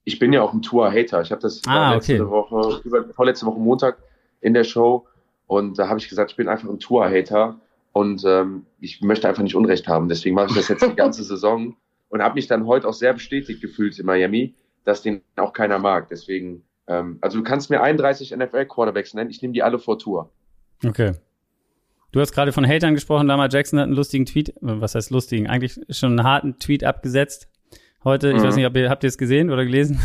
[0.03, 1.21] Ich bin ja auch ein Tour-Hater.
[1.21, 2.29] Ich habe das ah, letzte okay.
[2.29, 3.97] Woche, vorletzte Woche Montag
[4.39, 5.07] in der Show
[5.45, 7.59] und da habe ich gesagt, ich bin einfach ein Tour-Hater
[7.93, 10.07] und ähm, ich möchte einfach nicht Unrecht haben.
[10.07, 11.75] Deswegen mache ich das jetzt die ganze Saison
[12.09, 15.79] und habe mich dann heute auch sehr bestätigt gefühlt in Miami, dass den auch keiner
[15.79, 16.07] mag.
[16.09, 20.31] Deswegen, ähm, also du kannst mir 31 NFL-Quarterbacks nennen, ich nehme die alle vor Tour.
[20.85, 21.13] Okay.
[22.11, 23.27] Du hast gerade von Hatern gesprochen.
[23.27, 25.47] Lamar Jackson hat einen lustigen Tweet, was heißt lustigen?
[25.47, 27.47] Eigentlich schon einen harten Tweet abgesetzt.
[28.03, 28.43] Heute, ich mhm.
[28.43, 29.99] weiß nicht, ob ihr, habt ihr es gesehen oder gelesen?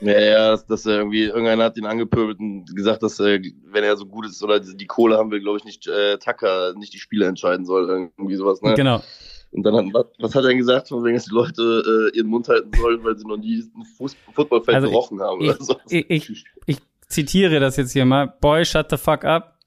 [0.00, 3.84] Ja, ja, dass, dass er irgendwie, irgendeiner hat ihn angepöbelt und gesagt, dass er, wenn
[3.84, 6.74] er so gut ist oder die, die Kohle haben will, glaube ich, nicht äh, Tucker
[6.76, 8.74] nicht die Spiele entscheiden soll, irgendwie sowas, ne?
[8.74, 9.02] Genau.
[9.50, 12.28] Und dann hat, was, was hat er gesagt, von wegen, dass die Leute äh, ihren
[12.28, 15.64] Mund halten sollen, weil sie noch nie ein Fuß, Footballfeld also gerochen haben ich, oder
[15.64, 15.76] so.
[15.88, 16.78] Ich, ich, ich
[17.08, 18.26] zitiere das jetzt hier mal.
[18.40, 19.58] Boy, shut the fuck up.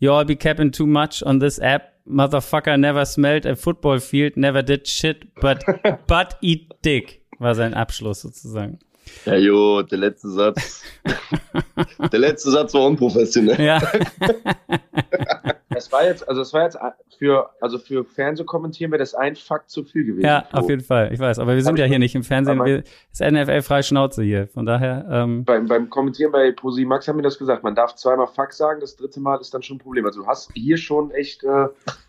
[0.00, 1.94] You all be capping too much on this app.
[2.06, 5.62] Motherfucker never smelled a football field, never did shit, but,
[6.06, 8.78] but eat dick, war sein Abschluss sozusagen.
[9.24, 10.82] Ja, jo, der letzte Satz.
[12.12, 13.60] der letzte Satz war unprofessionell.
[13.60, 13.80] Ja.
[15.70, 16.78] das war jetzt, also es war jetzt
[17.18, 20.24] für, also für Fernsehkommentieren wäre das ein Fakt zu viel gewesen.
[20.24, 21.12] Ja, auf jeden Fall.
[21.12, 22.64] Ich weiß, aber wir sind aber ja hier nicht im Fernsehen.
[22.64, 24.48] Wir, das ist NFL freie Schnauze hier.
[24.48, 25.06] Von daher.
[25.10, 27.62] Ähm, beim, beim Kommentieren bei Posi Max haben wir das gesagt.
[27.62, 30.06] Man darf zweimal Fakt sagen, das dritte Mal ist dann schon ein Problem.
[30.06, 31.66] Also du hast hier schon echt, äh,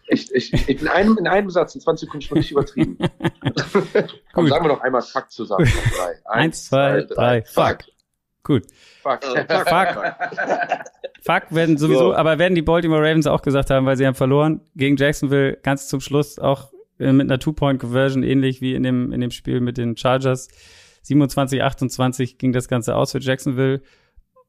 [0.09, 2.97] echt, echt, echt in einem, in einem Satz, in 20 Sekunden schon nicht übertrieben.
[4.33, 5.65] Komm, sagen wir doch einmal Fakt zusammen.
[5.97, 6.09] Drei.
[6.09, 7.41] Eins, Eins zwei, drei.
[7.41, 7.41] drei.
[7.43, 7.77] Fuck.
[8.43, 8.63] Gut.
[9.01, 9.23] Fuck.
[9.23, 9.67] fuck.
[9.67, 10.13] fuck.
[11.21, 12.15] fuck werden sowieso, so.
[12.15, 15.87] aber werden die Baltimore Ravens auch gesagt haben, weil sie haben verloren gegen Jacksonville ganz
[15.87, 19.77] zum Schluss auch äh, mit einer Two-Point-Conversion, ähnlich wie in dem, in dem Spiel mit
[19.77, 20.47] den Chargers.
[21.03, 23.81] 27, 28 ging das Ganze aus für Jacksonville.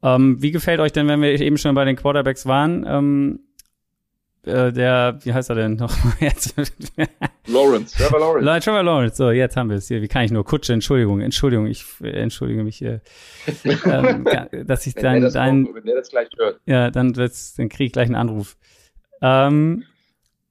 [0.02, 3.40] Ähm, wie gefällt euch denn, wenn wir eben schon bei den Quarterbacks waren, ähm,
[4.44, 6.54] äh, der, wie heißt er denn noch jetzt?
[7.46, 8.64] Lawrence, Trevor Lawrence.
[8.64, 10.00] Trevor Lawrence, so, jetzt haben wir es hier.
[10.00, 10.44] Wie kann ich nur?
[10.44, 13.00] Kutsche, Entschuldigung, Entschuldigung, ich äh, entschuldige mich hier.
[13.84, 14.26] ähm,
[14.66, 16.60] dass ich dann, dein, auch, wenn der das gleich hört.
[16.66, 18.56] Ja, dann wird's, dann kriege ich gleich einen Anruf.
[19.20, 19.84] Ähm,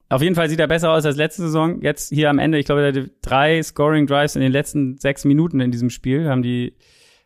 [0.08, 1.82] auf jeden Fall sieht er besser aus als letzte Saison.
[1.82, 5.24] Jetzt hier am Ende, ich glaube, er hatte drei Scoring Drives in den letzten sechs
[5.24, 6.74] Minuten in diesem Spiel, haben die,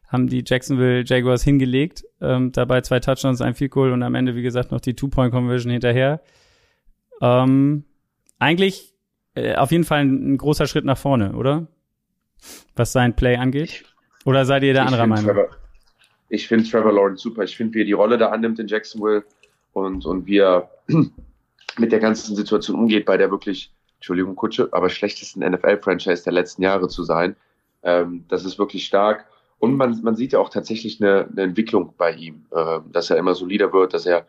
[0.06, 2.04] haben die Jacksonville Jaguars hingelegt.
[2.20, 5.72] Ähm, dabei zwei Touchdowns, ein Field Goal und am Ende, wie gesagt, noch die Two-Point-Conversion
[5.72, 6.20] hinterher.
[7.24, 7.84] Ähm,
[8.38, 8.92] eigentlich
[9.34, 11.66] äh, auf jeden Fall ein, ein, großer Schritt nach vorne, oder?
[12.76, 13.84] Was sein Play angeht.
[14.26, 15.24] Oder seid ihr der anderer Meinung?
[15.24, 15.48] Trevor,
[16.28, 17.44] ich finde Trevor Lawrence super.
[17.44, 19.24] Ich finde, wie er die Rolle da annimmt in Jacksonville
[19.72, 20.70] und, und wie er
[21.78, 26.62] mit der ganzen Situation umgeht, bei der wirklich, Entschuldigung, Kutsche, aber schlechtesten NFL-Franchise der letzten
[26.62, 27.36] Jahre zu sein.
[27.82, 29.24] Ähm, das ist wirklich stark.
[29.58, 33.16] Und man, man sieht ja auch tatsächlich eine, eine Entwicklung bei ihm, äh, dass er
[33.16, 34.26] immer solider wird, dass er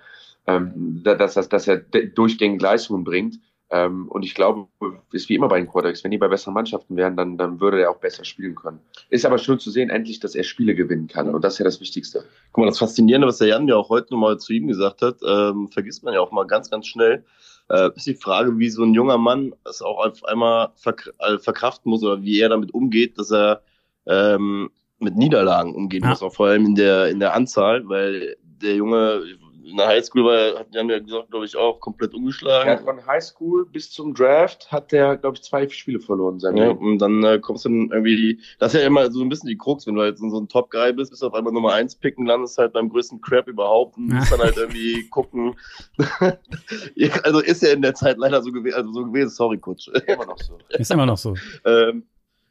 [0.47, 3.39] ähm, dass, dass, dass er durchgängig Leistungen bringt.
[3.71, 4.67] Ähm, und ich glaube,
[5.11, 7.81] ist wie immer bei den Quarterbacks, wenn die bei besseren Mannschaften wären, dann, dann würde
[7.81, 8.79] er auch besser spielen können.
[9.09, 11.33] Ist aber schön zu sehen, endlich, dass er Spiele gewinnen kann.
[11.33, 12.25] Und das ist ja das Wichtigste.
[12.51, 15.17] Guck mal, das Faszinierende, was der Jan ja auch heute nochmal zu ihm gesagt hat,
[15.27, 17.25] ähm, vergisst man ja auch mal ganz, ganz schnell.
[17.69, 21.39] Äh, ist die Frage, wie so ein junger Mann es auch auf einmal verk äh,
[21.39, 23.63] verkraften muss oder wie er damit umgeht, dass er
[24.05, 24.69] ähm,
[24.99, 26.09] mit Niederlagen umgehen ja.
[26.09, 29.23] muss, auch vor allem in der, in der Anzahl, weil der Junge,
[29.65, 32.69] in der Highschool war, hat Jan ja gesagt, glaube ich, auch komplett umgeschlagen.
[32.69, 36.39] Ja, von Highschool bis zum Draft hat der, glaube ich, zwei Spiele verloren.
[36.39, 39.29] Sein ja, und dann äh, kommst du dann irgendwie, das ist ja immer so ein
[39.29, 41.73] bisschen die Krux, wenn du halt so, so ein Top-Guy bist, bist auf einmal Nummer
[41.73, 45.55] eins picken, landest halt beim größten Crap überhaupt und musst dann halt irgendwie gucken.
[47.23, 49.87] also ist ja in der Zeit leider so gewesen, also so gewesen, sorry, Kutsch.
[50.07, 50.57] Immer noch so.
[50.69, 51.35] Ist immer noch so.
[51.65, 52.03] ähm,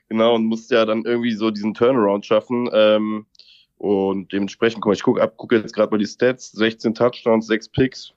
[0.09, 2.69] genau, und musst ja dann irgendwie so diesen Turnaround schaffen.
[2.73, 3.27] Ähm,
[3.79, 7.47] und dementsprechend, guck mal, ich gucke ab, gucke jetzt gerade mal die Stats, 16 Touchdowns,
[7.47, 8.13] 6 Picks.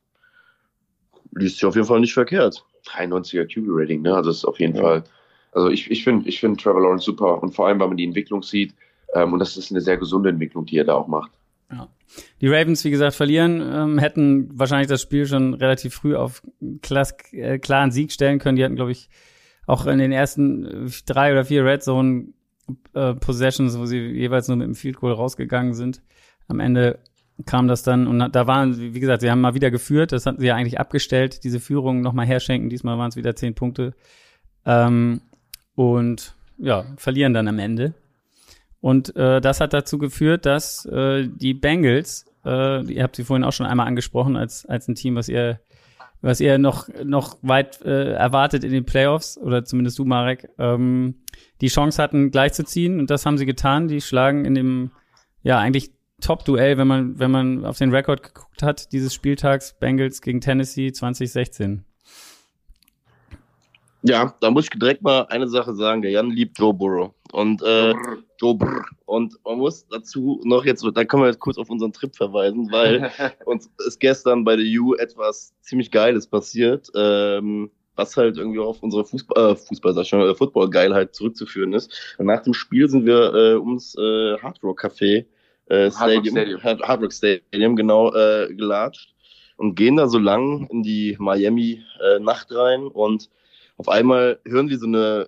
[1.32, 2.64] Liest sich auf jeden Fall nicht verkehrt.
[2.86, 4.16] 93er QB-Rating, ne?
[4.16, 4.82] Also das ist auf jeden ja.
[4.82, 5.04] Fall.
[5.52, 8.06] Also ich, ich finde ich finde Trevor Lawrence super und vor allem, weil man die
[8.06, 8.76] Entwicklung sieht.
[9.14, 11.32] Ähm, und das ist eine sehr gesunde Entwicklung, die er da auch macht.
[11.72, 11.90] Ja.
[12.42, 16.42] Die Ravens, wie gesagt, verlieren, ähm, hätten wahrscheinlich das Spiel schon relativ früh auf
[16.82, 18.56] klass, äh, klaren Sieg stellen können.
[18.56, 19.10] Die hatten, glaube ich,
[19.66, 22.28] auch in den ersten äh, drei oder vier Red Zone
[22.94, 26.02] äh, Possessions, wo sie jeweils nur mit dem Field Goal rausgegangen sind.
[26.48, 27.00] Am Ende
[27.46, 30.40] kam das dann und da waren, wie gesagt, sie haben mal wieder geführt, das hatten
[30.40, 33.94] sie ja eigentlich abgestellt, diese Führung nochmal herschenken, diesmal waren es wieder zehn Punkte.
[34.66, 35.22] Ähm,
[35.76, 37.94] und ja, verlieren dann am Ende.
[38.82, 43.44] Und äh, das hat dazu geführt, dass äh, die Bengals, äh, ihr habt sie vorhin
[43.44, 45.60] auch schon einmal angesprochen, als, als ein Team, was ihr
[46.22, 51.16] was ihr noch, noch weit äh, erwartet in den Playoffs, oder zumindest du, Marek, ähm,
[51.62, 53.00] die Chance hatten, gleichzuziehen.
[53.00, 53.88] Und das haben sie getan.
[53.88, 54.92] Die schlagen in dem,
[55.44, 55.92] ja, eigentlich
[56.22, 60.92] Top-Duell, wenn man, wenn man auf den Rekord geguckt hat, dieses Spieltags Bengals gegen Tennessee
[60.92, 61.86] 2016.
[64.04, 66.02] Ja, da muss ich direkt mal eine Sache sagen.
[66.02, 67.12] Der Jan liebt Joe Burrow.
[67.32, 67.94] Und äh,
[68.40, 68.86] Joe Burrow.
[69.06, 72.72] Und man muss dazu noch jetzt, da können wir jetzt kurz auf unseren Trip verweisen,
[72.72, 73.12] weil
[73.46, 78.84] uns ist gestern bei der U etwas ziemlich Geiles passiert, ähm, was halt irgendwie auf
[78.84, 82.16] unsere Fußball, äh, Fußball, sag ich schon, äh, Football-Geilheit zurückzuführen ist.
[82.18, 85.26] Und nach dem Spiel sind wir äh, ums äh, Hard Rock Café
[85.66, 89.16] äh, Stadium, Hard Rock Stadium, Hard Rock Stadium genau äh, gelatscht
[89.58, 93.30] und gehen da so lang in die Miami äh, Nacht rein und
[93.78, 95.28] auf einmal hören wir so eine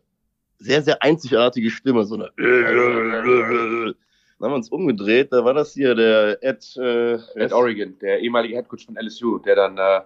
[0.58, 2.32] sehr, sehr einzigartige Stimme, so eine
[4.39, 8.20] dann haben wir uns umgedreht, da war das hier der Ed, äh, Ed Oregon, der
[8.20, 10.02] ehemalige Headcoach von LSU, der dann, äh,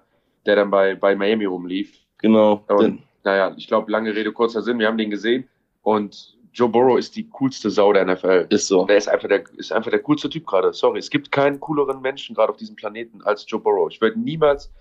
[0.46, 1.94] der dann bei, bei Miami rumlief.
[2.18, 2.64] Genau.
[2.68, 5.48] Und, naja, ich glaube, lange Rede, kurzer Sinn, wir haben den gesehen
[5.82, 8.46] und Joe Burrow ist die coolste Sau der NFL.
[8.50, 8.86] Ist so.
[8.86, 10.72] Der ist einfach der, ist einfach der coolste Typ gerade.
[10.72, 13.92] Sorry, es gibt keinen cooleren Menschen gerade auf diesem Planeten als Joe Burrow.
[13.92, 14.72] Ich würde niemals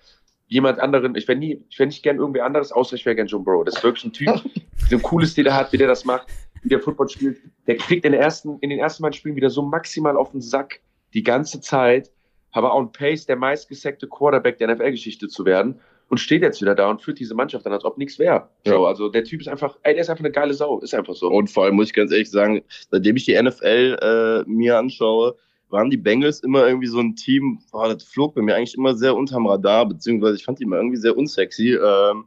[0.52, 3.26] jemand anderen, ich wäre nie, ich wäre nicht gern irgendwie anderes, außer ich wäre gern
[3.26, 3.64] Joe Burrow.
[3.64, 4.28] Das ist wirklich ein Typ,
[4.90, 6.26] so ein cooles Stil der hat, wie der das macht,
[6.62, 7.38] wie der Football spielt.
[7.66, 10.42] Der kriegt in, den ersten, in den ersten beiden Spielen wieder so maximal auf den
[10.42, 10.80] Sack
[11.14, 12.10] die ganze Zeit,
[12.52, 16.74] aber auch ein Pace, der meistgesackte Quarterback der NFL-Geschichte zu werden und steht jetzt wieder
[16.74, 18.48] da und führt diese Mannschaft dann, als ob nichts wäre.
[18.66, 18.72] Ja.
[18.72, 21.14] So, also der Typ ist einfach, ey, der ist einfach eine geile Sau, ist einfach
[21.14, 21.28] so.
[21.28, 25.36] Und vor allem muss ich ganz ehrlich sagen, seitdem ich die NFL äh, mir anschaue,
[25.72, 28.94] waren die Bengals immer irgendwie so ein Team, boah, das flog bei mir eigentlich immer
[28.94, 32.26] sehr unterm Radar, beziehungsweise ich fand die immer irgendwie sehr unsexy, ähm,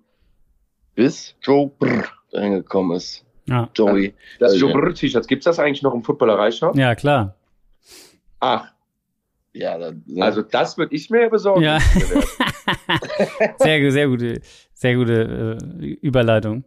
[0.96, 3.24] bis Joe Brr dahin gekommen ist.
[3.46, 3.70] Ja.
[3.76, 4.16] Joey.
[4.40, 6.76] Das also, Joe Brr T-Shirts, gibt's das eigentlich noch im Footballerei-Shop?
[6.76, 7.36] Ja, klar.
[8.40, 8.72] Ach.
[9.54, 10.26] Ja, dann, ja.
[10.26, 11.62] also das würde ich mir besorgen.
[11.62, 11.80] Ja.
[13.60, 14.42] sehr, sehr gute,
[14.74, 16.66] sehr gute äh, Überleitung.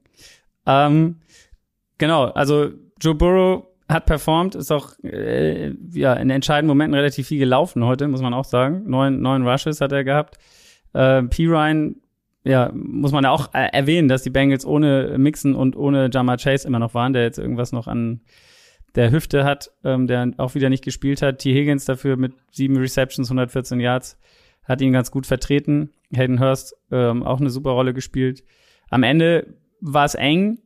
[0.64, 1.20] Ähm,
[1.98, 2.70] genau, also
[3.00, 8.07] Joe Burrow hat performt, ist auch äh, ja, in entscheidenden Momenten relativ viel gelaufen heute,
[8.07, 8.82] muss man auch sagen.
[8.86, 10.39] Neun, neun Rushes hat er gehabt.
[10.93, 11.47] Äh, P.
[11.47, 11.97] Ryan,
[12.45, 16.36] ja, muss man ja auch äh, erwähnen, dass die Bengals ohne Mixon und ohne Jama
[16.36, 18.20] Chase immer noch waren, der jetzt irgendwas noch an
[18.95, 21.39] der Hüfte hat, ähm, der auch wieder nicht gespielt hat.
[21.39, 21.55] T.
[21.55, 24.18] Higgins dafür mit sieben Receptions, 114 Yards,
[24.64, 25.91] hat ihn ganz gut vertreten.
[26.14, 28.45] Hayden Hurst ähm, auch eine super Rolle gespielt.
[28.91, 30.59] Am Ende war es eng,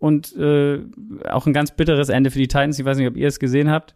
[0.00, 0.80] und äh,
[1.28, 2.78] auch ein ganz bitteres Ende für die Titans.
[2.78, 3.94] Ich weiß nicht, ob ihr es gesehen habt.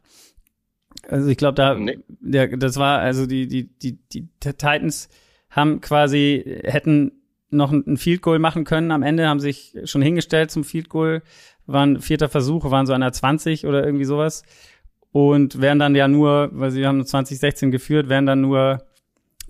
[1.08, 1.98] Also ich glaube, da, nee.
[2.20, 5.08] der, das war also die die die die Titans
[5.50, 7.12] haben quasi hätten
[7.50, 8.90] noch ein Field Goal machen können.
[8.90, 11.22] Am Ende haben sich schon hingestellt zum Field Goal,
[11.66, 14.42] waren vierter Versuch, waren so an der 20 oder irgendwie sowas
[15.12, 18.84] und wären dann ja nur, weil sie haben 2016 geführt, wären dann nur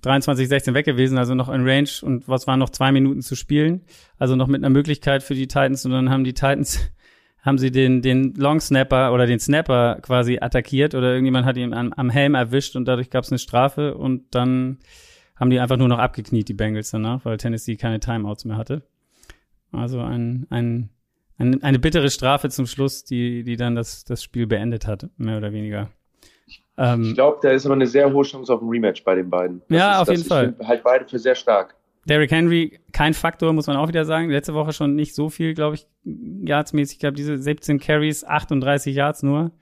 [0.05, 3.34] 23, 16 weg gewesen, also noch in Range und was waren noch zwei Minuten zu
[3.36, 3.82] spielen,
[4.18, 6.90] also noch mit einer Möglichkeit für die Titans und dann haben die Titans
[7.42, 11.74] haben sie den den Long Snapper oder den Snapper quasi attackiert oder irgendjemand hat ihn
[11.74, 14.78] am, am Helm erwischt und dadurch gab es eine Strafe und dann
[15.36, 18.82] haben die einfach nur noch abgekniet die Bengals danach, weil Tennessee keine Timeouts mehr hatte.
[19.72, 20.90] Also ein ein,
[21.38, 25.36] ein eine bittere Strafe zum Schluss, die die dann das das Spiel beendet hat, mehr
[25.36, 25.90] oder weniger.
[26.77, 29.31] Ähm, ich glaube, da ist aber eine sehr hohe Chance auf ein Rematch bei den
[29.31, 29.62] beiden.
[29.68, 30.55] Das ja, ist, auf jeden Fall.
[30.64, 31.75] Halt beide für sehr stark.
[32.07, 34.31] Derrick Henry, kein Faktor, muss man auch wieder sagen.
[34.31, 36.97] Letzte Woche schon nicht so viel, glaube ich, yardsmäßig.
[36.97, 39.53] Ich glaube, diese 17 Carries, 38 Yards nur.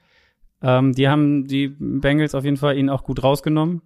[0.61, 3.81] Ähm, die haben die Bengals auf jeden Fall ihn auch gut rausgenommen.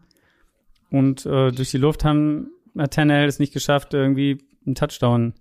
[0.89, 2.51] Und äh, durch die Luft haben
[2.89, 5.33] Tannehill es nicht geschafft, irgendwie einen Touchdown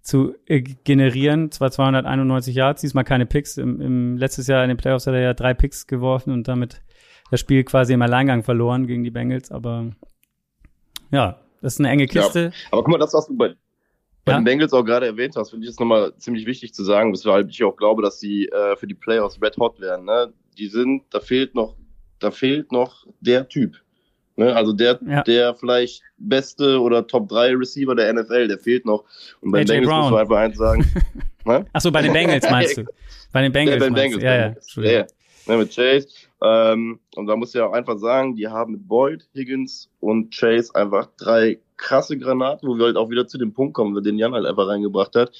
[0.00, 1.50] zu äh, generieren.
[1.50, 3.56] Zwar 291 Yards, diesmal keine Picks.
[3.56, 6.80] Im, Im letztes Jahr in den Playoffs hat er ja drei Picks geworfen und damit
[7.30, 9.90] das Spiel quasi im Alleingang verloren gegen die Bengals, aber
[11.10, 12.40] ja, das ist eine enge Kiste.
[12.40, 13.54] Ja, aber guck mal, das, was du bei,
[14.24, 14.38] bei ja?
[14.38, 17.48] den Bengals auch gerade erwähnt hast, finde ich es nochmal ziemlich wichtig zu sagen, weshalb
[17.48, 20.04] ich auch glaube, dass sie äh, für die Playoffs red hot werden.
[20.04, 20.32] Ne?
[20.56, 21.76] Die sind, da fehlt noch,
[22.18, 23.76] da fehlt noch der Typ.
[24.36, 24.54] Ne?
[24.54, 25.22] Also der, ja.
[25.22, 29.04] der vielleicht beste oder Top 3 Receiver der NFL, der fehlt noch.
[29.40, 30.02] Und bei den Bengals Brown.
[30.02, 30.92] muss man einfach eins sagen.
[31.44, 31.66] ne?
[31.72, 32.84] Achso, bei den Bengals meinst du?
[33.30, 33.74] Bei den Bengals.
[33.74, 34.22] Ja, bei den Bengals.
[34.22, 34.34] Ja,
[34.82, 34.90] ja.
[35.00, 35.06] ja.
[35.46, 36.08] Ne, mit Chase.
[36.42, 40.74] Ähm, und da muss ich auch einfach sagen, die haben mit Boyd, Higgins und Chase
[40.74, 44.34] einfach drei krasse Granaten, wo wir halt auch wieder zu dem Punkt kommen, den Jan
[44.34, 45.32] halt einfach reingebracht hat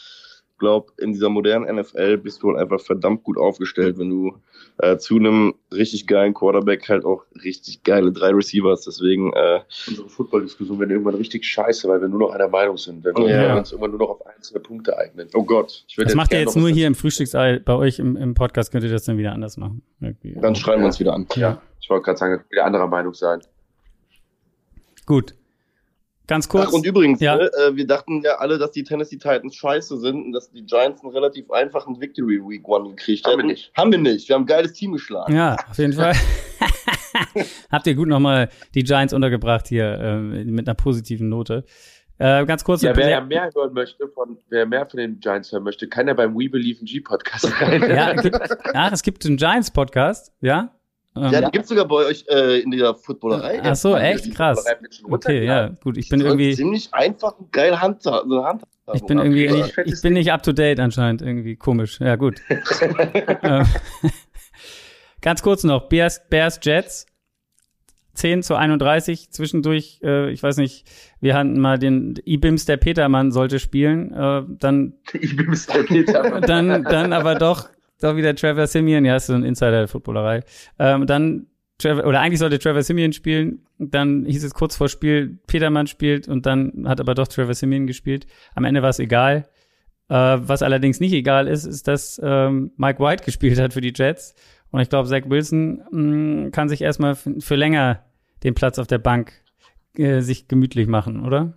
[0.58, 4.36] glaube, in dieser modernen NFL bist du halt einfach verdammt gut aufgestellt, wenn du
[4.78, 8.84] äh, zu einem richtig geilen Quarterback halt auch richtig geile drei Receivers.
[8.84, 13.04] Deswegen äh, unsere Football-Diskussion wird irgendwann richtig scheiße, weil wir nur noch einer Meinung sind.
[13.04, 13.58] Wenn wir ja.
[13.58, 15.28] uns irgendwann nur noch auf einzelne Punkte eignen.
[15.34, 15.84] Oh Gott.
[15.88, 17.60] Ich das macht ihr jetzt nur hier im Frühstücksei.
[17.64, 19.82] Bei euch im, im Podcast könnt ihr das dann wieder anders machen.
[20.00, 20.34] Irgendwie.
[20.40, 21.26] Dann schreiben wir uns wieder an.
[21.34, 21.60] Ja.
[21.80, 23.40] Ich wollte gerade sagen, wieder anderer Meinung sein.
[25.06, 25.34] Gut.
[26.28, 26.66] Ganz kurz.
[26.68, 27.36] Ach, und übrigens, ja.
[27.36, 30.62] ne, äh, wir dachten ja alle, dass die Tennessee Titans scheiße sind und dass die
[30.62, 33.32] Giants einen relativ einfachen Victory Week One gekriegt haben.
[33.32, 33.72] Haben wir nicht.
[33.74, 34.28] Haben wir nicht.
[34.28, 35.34] Wir haben ein geiles Team geschlagen.
[35.34, 36.14] Ja, auf jeden Fall.
[37.72, 41.64] Habt ihr gut nochmal die Giants untergebracht hier äh, mit einer positiven Note.
[42.18, 42.82] Äh, ganz kurz.
[42.82, 46.14] Ja, wer mehr hören möchte, von, wer mehr von den Giants hören möchte, kann ja
[46.14, 47.88] beim We Believe in G Podcast rein.
[47.88, 48.38] ja, gibt,
[48.74, 50.74] ja, es gibt einen Giants Podcast, ja.
[51.18, 53.60] Ähm, ja, den gibt's sogar bei euch äh, in dieser Footballerei.
[53.62, 54.64] Ach so, echt krass.
[55.04, 55.96] Okay, ja, gut.
[55.96, 58.12] Ich bin irgendwie ziemlich einfach und geil Hand, so
[58.44, 58.62] Hand
[58.94, 62.00] Ich bin irgendwie nicht, ich bin nicht up to date anscheinend irgendwie komisch.
[62.00, 62.40] Ja, gut.
[63.42, 63.66] Ähm,
[65.20, 67.06] ganz kurz noch Bears, Bears Jets
[68.18, 70.86] 10 zu 31 zwischendurch, äh, ich weiß nicht,
[71.20, 76.42] wir hatten mal den Ibims der Petermann sollte spielen, äh, dann Ibims der Petermann.
[76.42, 77.68] dann dann aber doch
[78.00, 80.42] doch wieder Trevor Simeon, ja, ist so ein Insider der Footballerei.
[80.78, 81.46] Ähm, dann
[81.78, 86.26] Trevor, oder eigentlich sollte Trevor Simeon spielen, dann hieß es kurz vor Spiel, Petermann spielt
[86.26, 88.26] und dann hat aber doch Trevor Simeon gespielt.
[88.54, 89.48] Am Ende war es egal.
[90.08, 93.92] Äh, was allerdings nicht egal ist, ist, dass ähm, Mike White gespielt hat für die
[93.94, 94.34] Jets.
[94.70, 98.04] Und ich glaube, Zach Wilson mh, mm, kann sich erstmal für länger
[98.42, 99.32] den Platz auf der Bank
[99.96, 101.54] äh, sich gemütlich machen, oder?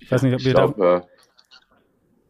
[0.00, 1.04] Ich weiß nicht, ob ihr glaub, da.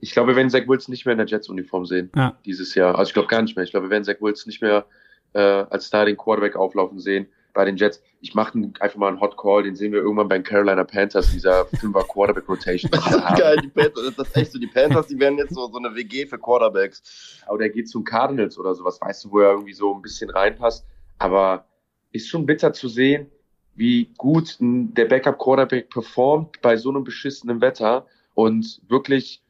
[0.01, 2.37] Ich glaube, wir werden Zach Wilson nicht mehr in der Jets-Uniform sehen ja.
[2.45, 2.99] dieses Jahr.
[2.99, 3.65] Also ich glaube gar nicht mehr.
[3.65, 4.87] Ich glaube, wir werden Zach Wilson nicht mehr
[5.35, 8.03] äh, als Starting Quarterback auflaufen sehen bei den Jets.
[8.21, 11.31] Ich mache einfach mal einen Hot Call, den sehen wir irgendwann bei den Carolina Panthers,
[11.33, 12.91] dieser Fünfer Quarterback Rotation.
[12.93, 15.67] das ist geil, die Panthers, das ist echt so, die Panthers, die werden jetzt so,
[15.67, 17.43] so eine WG für Quarterbacks.
[17.47, 20.31] Aber der geht zum Cardinals oder sowas, weißt du, wo er irgendwie so ein bisschen
[20.31, 20.87] reinpasst.
[21.19, 21.67] Aber
[22.13, 23.31] ist schon bitter zu sehen,
[23.75, 29.43] wie gut der Backup Quarterback performt bei so einem beschissenen Wetter und wirklich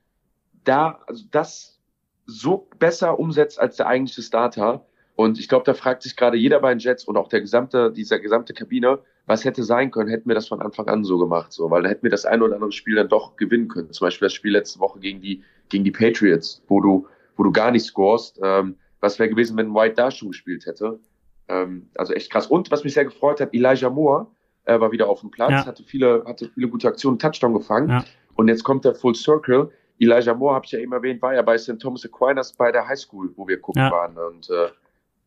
[0.65, 1.79] da, also das
[2.27, 4.87] so besser umsetzt als der eigentliche Starter.
[5.17, 7.93] Und ich glaube, da fragt sich gerade jeder bei den Jets und auch der gesamte,
[7.93, 11.53] dieser gesamte Kabine, was hätte sein können, hätten wir das von Anfang an so gemacht,
[11.53, 13.93] so, weil dann hätten wir das eine oder andere Spiel dann doch gewinnen können.
[13.93, 17.07] Zum Beispiel das Spiel letzte Woche gegen die, gegen die Patriots, wo du,
[17.37, 18.41] wo du gar nicht scorest.
[18.43, 21.01] Ähm, was wäre gewesen, wenn White da schon gespielt hätte.
[21.49, 22.47] Ähm, also echt krass.
[22.47, 24.27] Und was mich sehr gefreut hat, Elijah Moore
[24.65, 25.67] äh, war wieder auf dem Platz, ja.
[25.67, 27.89] hatte viele, hatte viele gute Aktionen, Touchdown gefangen.
[27.89, 28.05] Ja.
[28.35, 29.71] Und jetzt kommt der Full Circle.
[30.01, 31.78] Elijah Moore, habe ich ja eben erwähnt, war ja bei St.
[31.78, 33.90] Thomas Aquinas bei der High School, wo wir gucken ja.
[33.90, 34.16] waren.
[34.16, 34.68] Und äh,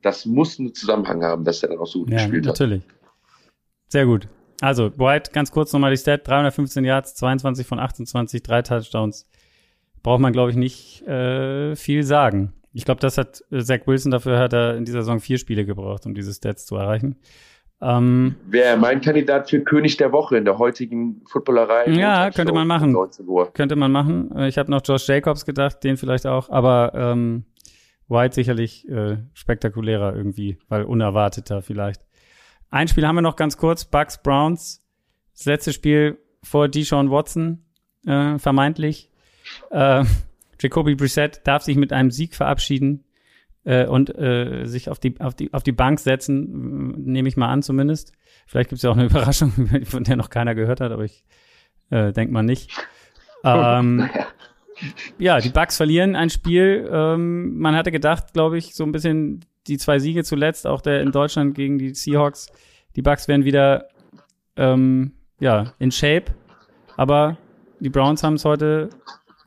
[0.02, 2.82] das muss einen Zusammenhang haben, dass er dann auch so gut ja, gespielt natürlich.
[2.82, 2.88] hat.
[2.88, 3.04] Natürlich.
[3.88, 4.28] Sehr gut.
[4.62, 9.30] Also, White, ganz kurz nochmal die Stat: 315 Yards, 22 von 28, drei Touchdowns.
[10.02, 12.54] Braucht man, glaube ich, nicht äh, viel sagen.
[12.74, 15.66] Ich glaube, das hat äh, Zach Wilson, dafür hat er in dieser Saison vier Spiele
[15.66, 17.18] gebraucht, um diese Stats zu erreichen.
[17.84, 21.90] Ähm, Wäre mein Kandidat für König der Woche in der heutigen Footballerei.
[21.90, 22.96] Ja, könnte man machen.
[23.54, 24.32] Könnte man machen.
[24.44, 27.44] Ich habe noch Josh Jacobs gedacht, den vielleicht auch, aber ähm,
[28.08, 32.02] White sicherlich äh, spektakulärer irgendwie, weil unerwarteter vielleicht.
[32.70, 34.82] Ein Spiel haben wir noch ganz kurz, Bucks Browns.
[35.34, 37.66] Das letzte Spiel vor Deshaun Watson,
[38.06, 39.10] äh, vermeintlich.
[39.72, 40.06] Äh,
[40.60, 43.04] Jacoby Brissett darf sich mit einem Sieg verabschieden
[43.66, 47.50] äh, und äh, sich auf die, auf, die, auf die Bank setzen, nehme ich mal
[47.50, 48.14] an zumindest.
[48.46, 49.52] Vielleicht gibt es ja auch eine Überraschung,
[49.86, 51.24] von der noch keiner gehört hat, aber ich
[51.90, 52.72] äh, denke mal nicht.
[53.44, 54.10] Ähm,
[55.18, 56.90] ja, die Bucks verlieren ein Spiel.
[56.92, 61.02] Ähm, man hatte gedacht, glaube ich, so ein bisschen die zwei Siege zuletzt, auch der
[61.02, 62.48] in Deutschland gegen die Seahawks.
[62.96, 63.88] Die Bucks werden wieder
[64.56, 66.34] ähm, ja in Shape,
[66.98, 67.38] aber
[67.80, 68.90] die Browns haben es heute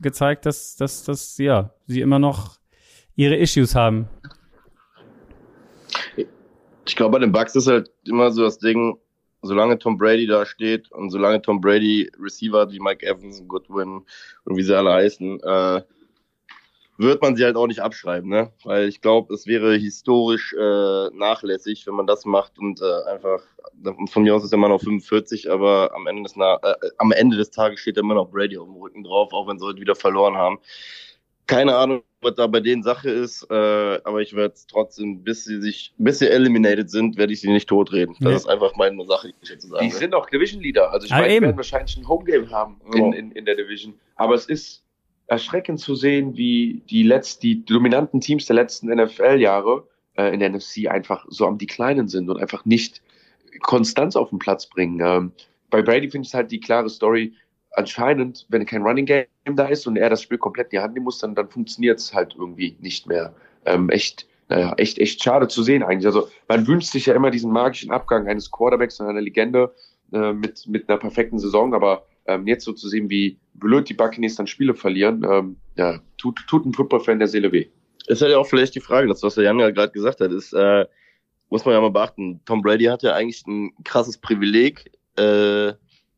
[0.01, 2.57] gezeigt, dass, dass, dass ja sie immer noch
[3.17, 4.07] ihre Issues haben.
[6.85, 8.97] Ich glaube, bei den Bucks ist halt immer so das Ding,
[9.41, 14.05] solange Tom Brady da steht und solange Tom Brady Receiver wie Mike Evans, Goodwin
[14.45, 15.81] und wie sie alle heißen, äh,
[16.97, 18.51] wird man sie halt auch nicht abschreiben, ne?
[18.63, 23.41] Weil ich glaube, es wäre historisch äh, nachlässig, wenn man das macht und äh, einfach
[24.09, 27.37] von mir aus ist er immer noch 45, aber am Ende des, äh, am Ende
[27.37, 29.95] des Tages steht immer noch Brady auf dem Rücken drauf, auch wenn sie heute wieder
[29.95, 30.59] verloren haben.
[31.47, 35.61] Keine Ahnung, was da bei denen Sache ist, äh, aber ich werde trotzdem, bis sie
[35.61, 38.15] sich, bis sie eliminated sind, werde ich sie nicht totreden.
[38.19, 38.35] Das nee.
[38.35, 39.83] ist einfach meine Sache, die ich jetzt sage.
[39.83, 40.91] Die sind auch Division Leader.
[40.91, 43.93] Also ich ah, meine, die werden wahrscheinlich ein Homegame haben in, in, in der Division.
[44.15, 44.83] Aber es ist
[45.27, 49.87] erschreckend zu sehen, wie die letzten, die dominanten Teams der letzten NFL-Jahre
[50.17, 53.01] äh, in der NFC einfach so am Declinen sind und einfach nicht
[53.61, 54.99] Konstanz auf den Platz bringen.
[55.01, 55.31] Ähm,
[55.69, 57.33] bei Brady finde ich halt die klare Story,
[57.71, 60.93] anscheinend, wenn kein Running Game da ist und er das Spiel komplett in die Hand
[60.93, 63.33] nehmen muss, dann, dann funktioniert es halt irgendwie nicht mehr.
[63.65, 66.07] Ähm, echt, naja, echt, echt schade zu sehen eigentlich.
[66.07, 69.73] Also man wünscht sich ja immer diesen magischen Abgang eines Quarterbacks und einer Legende
[70.13, 73.93] äh, mit, mit einer perfekten Saison, aber ähm, jetzt so zu sehen, wie blöd die
[73.93, 77.67] Buccaneers dann Spiele verlieren, ähm, ja, tut, tut ein Football-Fan der Seele weh.
[78.07, 80.31] Ist halt ja auch vielleicht die Frage, das, was der Jan ja gerade gesagt hat,
[80.31, 80.85] ist, äh,
[81.49, 85.73] muss man ja mal beachten, Tom Brady hat ja eigentlich ein krasses Privileg, äh,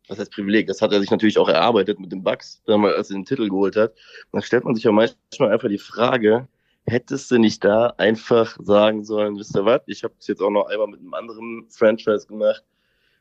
[0.09, 0.67] was heißt Privileg?
[0.67, 3.75] Das hat er sich natürlich auch erarbeitet mit den Bucks, als er den Titel geholt
[3.75, 3.91] hat.
[3.91, 6.47] Und dann stellt man sich ja manchmal einfach die Frage,
[6.85, 10.49] hättest du nicht da einfach sagen sollen, wisst ihr was, ich habe es jetzt auch
[10.49, 12.63] noch einmal mit einem anderen Franchise gemacht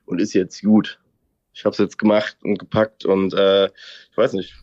[0.07, 0.99] und ist jetzt gut.
[1.53, 4.55] Ich habe es jetzt gemacht und gepackt und äh, ich weiß nicht,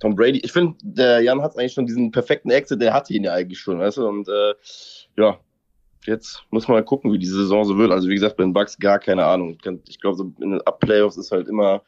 [0.00, 3.24] Tom Brady, ich finde, der Jan hat eigentlich schon diesen perfekten Exit, der hatte ihn
[3.24, 4.54] ja eigentlich schon, weißt du, und äh,
[5.16, 5.38] ja,
[6.06, 7.90] jetzt muss man mal gucken, wie die Saison so wird.
[7.90, 9.58] Also wie gesagt, bei den Bucks gar keine Ahnung.
[9.88, 11.82] Ich glaube, so in den Up-Playoffs ist halt immer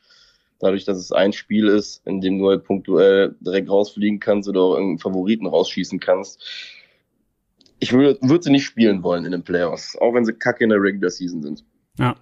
[0.60, 4.60] dadurch, dass es ein Spiel ist, in dem du halt punktuell direkt rausfliegen kannst oder
[4.60, 6.42] auch irgendeinen Favoriten rausschießen kannst.
[7.80, 10.70] Ich würde würd sie nicht spielen wollen in den Playoffs, auch wenn sie kacke in
[10.70, 11.64] der Regular Season sind.
[11.98, 12.16] Ja.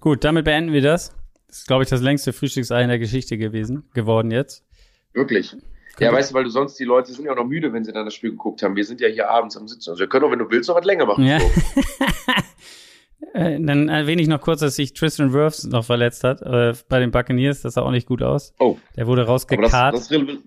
[0.00, 1.14] Gut, damit beenden wir das.
[1.48, 4.64] Das ist, glaube ich, das längste Frühstücksei in der Geschichte gewesen, geworden jetzt.
[5.12, 5.56] Wirklich.
[5.98, 7.92] Ja, weißt du, weil du sonst die Leute sind ja auch noch müde, wenn sie
[7.92, 8.76] dann das Spiel geguckt haben.
[8.76, 9.90] Wir sind ja hier abends am Sitzen.
[9.90, 11.24] Also wir können auch, wenn du willst, noch was länger machen.
[11.24, 11.38] Ja.
[13.32, 16.42] äh, dann erwähne ich noch kurz, dass sich Tristan Wirfs noch verletzt hat.
[16.42, 18.54] Äh, bei den Buccaneers, das sah auch nicht gut aus.
[18.58, 18.76] Oh.
[18.96, 19.94] Der wurde rausgekarrt.
[19.94, 20.38] Das, das rele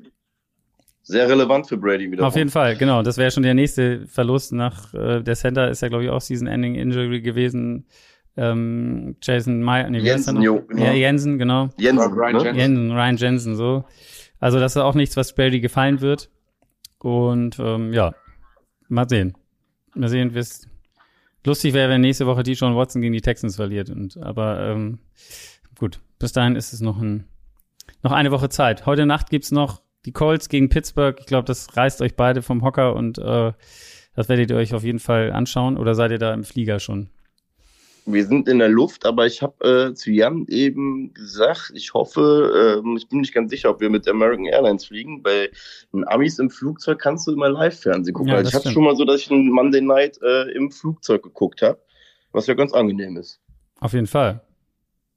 [1.09, 2.25] sehr relevant für Brady wieder.
[2.25, 3.01] Auf jeden Fall, genau.
[3.01, 6.21] Das wäre schon der nächste Verlust nach äh, der Center ist ja, glaube ich, auch
[6.21, 7.87] Season-Ending Injury gewesen.
[8.37, 10.83] Ähm, Jason Meyer, nee, Jensen, jo, genau.
[10.83, 11.69] Ja, Jensen, genau.
[11.77, 12.51] Jensen, Ryan ne?
[12.51, 13.85] Jensen, Ryan Jensen, so.
[14.39, 16.29] Also das ist auch nichts, was Brady gefallen wird.
[16.99, 18.13] Und ähm, ja,
[18.87, 19.37] mal sehen.
[19.95, 20.67] Mal sehen, wie es
[21.45, 23.89] lustig wäre, wenn nächste Woche die John Watson gegen die Texans verliert.
[23.89, 24.99] Und aber ähm,
[25.77, 27.25] gut, bis dahin ist es noch ein
[28.03, 28.85] noch eine Woche Zeit.
[28.85, 31.17] Heute Nacht gibt's noch die Colts gegen Pittsburgh.
[31.19, 33.51] Ich glaube, das reißt euch beide vom Hocker und äh,
[34.15, 35.77] das werdet ihr euch auf jeden Fall anschauen.
[35.77, 37.09] Oder seid ihr da im Flieger schon?
[38.05, 42.81] Wir sind in der Luft, aber ich habe äh, zu Jan eben gesagt, ich hoffe,
[42.85, 45.21] äh, ich bin nicht ganz sicher, ob wir mit American Airlines fliegen.
[45.21, 45.49] Bei
[45.93, 48.31] den Amis im Flugzeug kannst du immer Live-Fernsehen gucken.
[48.31, 51.23] Ja, also ich hatte schon mal so, dass ich einen Monday Night äh, im Flugzeug
[51.23, 51.79] geguckt habe,
[52.31, 53.39] was ja ganz angenehm ist.
[53.79, 54.41] Auf jeden Fall.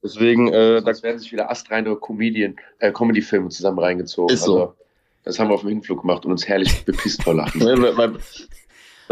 [0.03, 4.35] Deswegen, äh, da werden sich wieder astreine Comedian, äh, Comedy-Filme zusammen reingezogen.
[4.35, 4.61] Ist so.
[4.61, 4.75] Also,
[5.25, 7.61] das haben wir auf dem Hinflug gemacht und uns herrlich bepisst vor Lachen.
[7.97, 8.15] Weil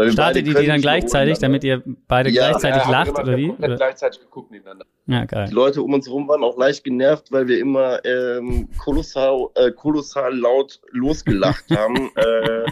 [0.09, 3.49] Startet ihr die dann gleichzeitig, damit ihr beide Ja, gleichzeitig haben lacht immer oder wie?
[3.51, 3.75] Oder?
[3.75, 4.85] gleichzeitig geguckt nebeneinander.
[5.07, 5.47] Ja, geil.
[5.49, 9.71] Die Leute um uns herum waren auch leicht genervt, weil wir immer ähm, kolossal, äh,
[9.71, 12.09] kolossal laut losgelacht haben.
[12.15, 12.65] äh,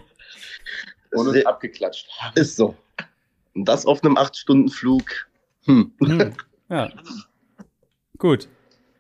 [1.12, 2.08] Und uns abgeklatscht.
[2.36, 2.76] ist so.
[3.54, 5.04] Und das auf einem 8-Stunden-Flug.
[5.66, 5.92] Hm.
[6.04, 6.34] Hm.
[6.70, 6.90] Ja.
[8.18, 8.48] Gut.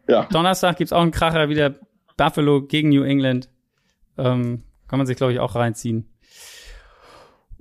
[0.07, 0.25] Ja.
[0.31, 1.75] Donnerstag gibt's auch einen Kracher wieder.
[2.17, 3.49] Buffalo gegen New England.
[4.17, 6.09] Ähm, kann man sich, glaube ich, auch reinziehen.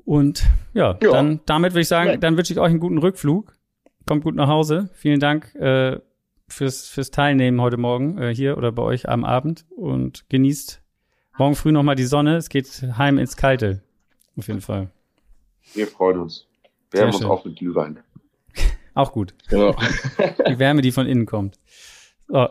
[0.09, 0.43] Und
[0.73, 1.13] ja, Ja.
[1.13, 2.17] dann damit würde ich sagen, Ja.
[2.17, 3.53] dann wünsche ich euch einen guten Rückflug.
[4.07, 4.89] Kommt gut nach Hause.
[4.95, 6.01] Vielen Dank äh,
[6.49, 10.81] fürs, fürs Teilnehmen heute Morgen äh, hier oder bei euch am Abend und genießt
[11.37, 12.37] morgen früh nochmal die Sonne.
[12.37, 13.83] Es geht heim ins Kalte.
[14.39, 14.89] Auf jeden Fall.
[15.75, 16.47] Wir freuen uns.
[16.91, 17.99] Wir haben uns auch mit Glühwein.
[18.95, 19.35] Auch gut.
[19.51, 19.77] Genau.
[20.49, 21.57] Die Wärme, die von innen kommt.
[22.29, 22.49] So,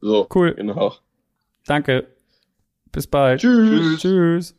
[0.00, 0.54] So, cool.
[0.54, 0.94] genau.
[1.66, 2.06] Danke.
[2.90, 3.40] Bis bald.
[3.42, 4.00] Tschüss.
[4.00, 4.56] Tschüss.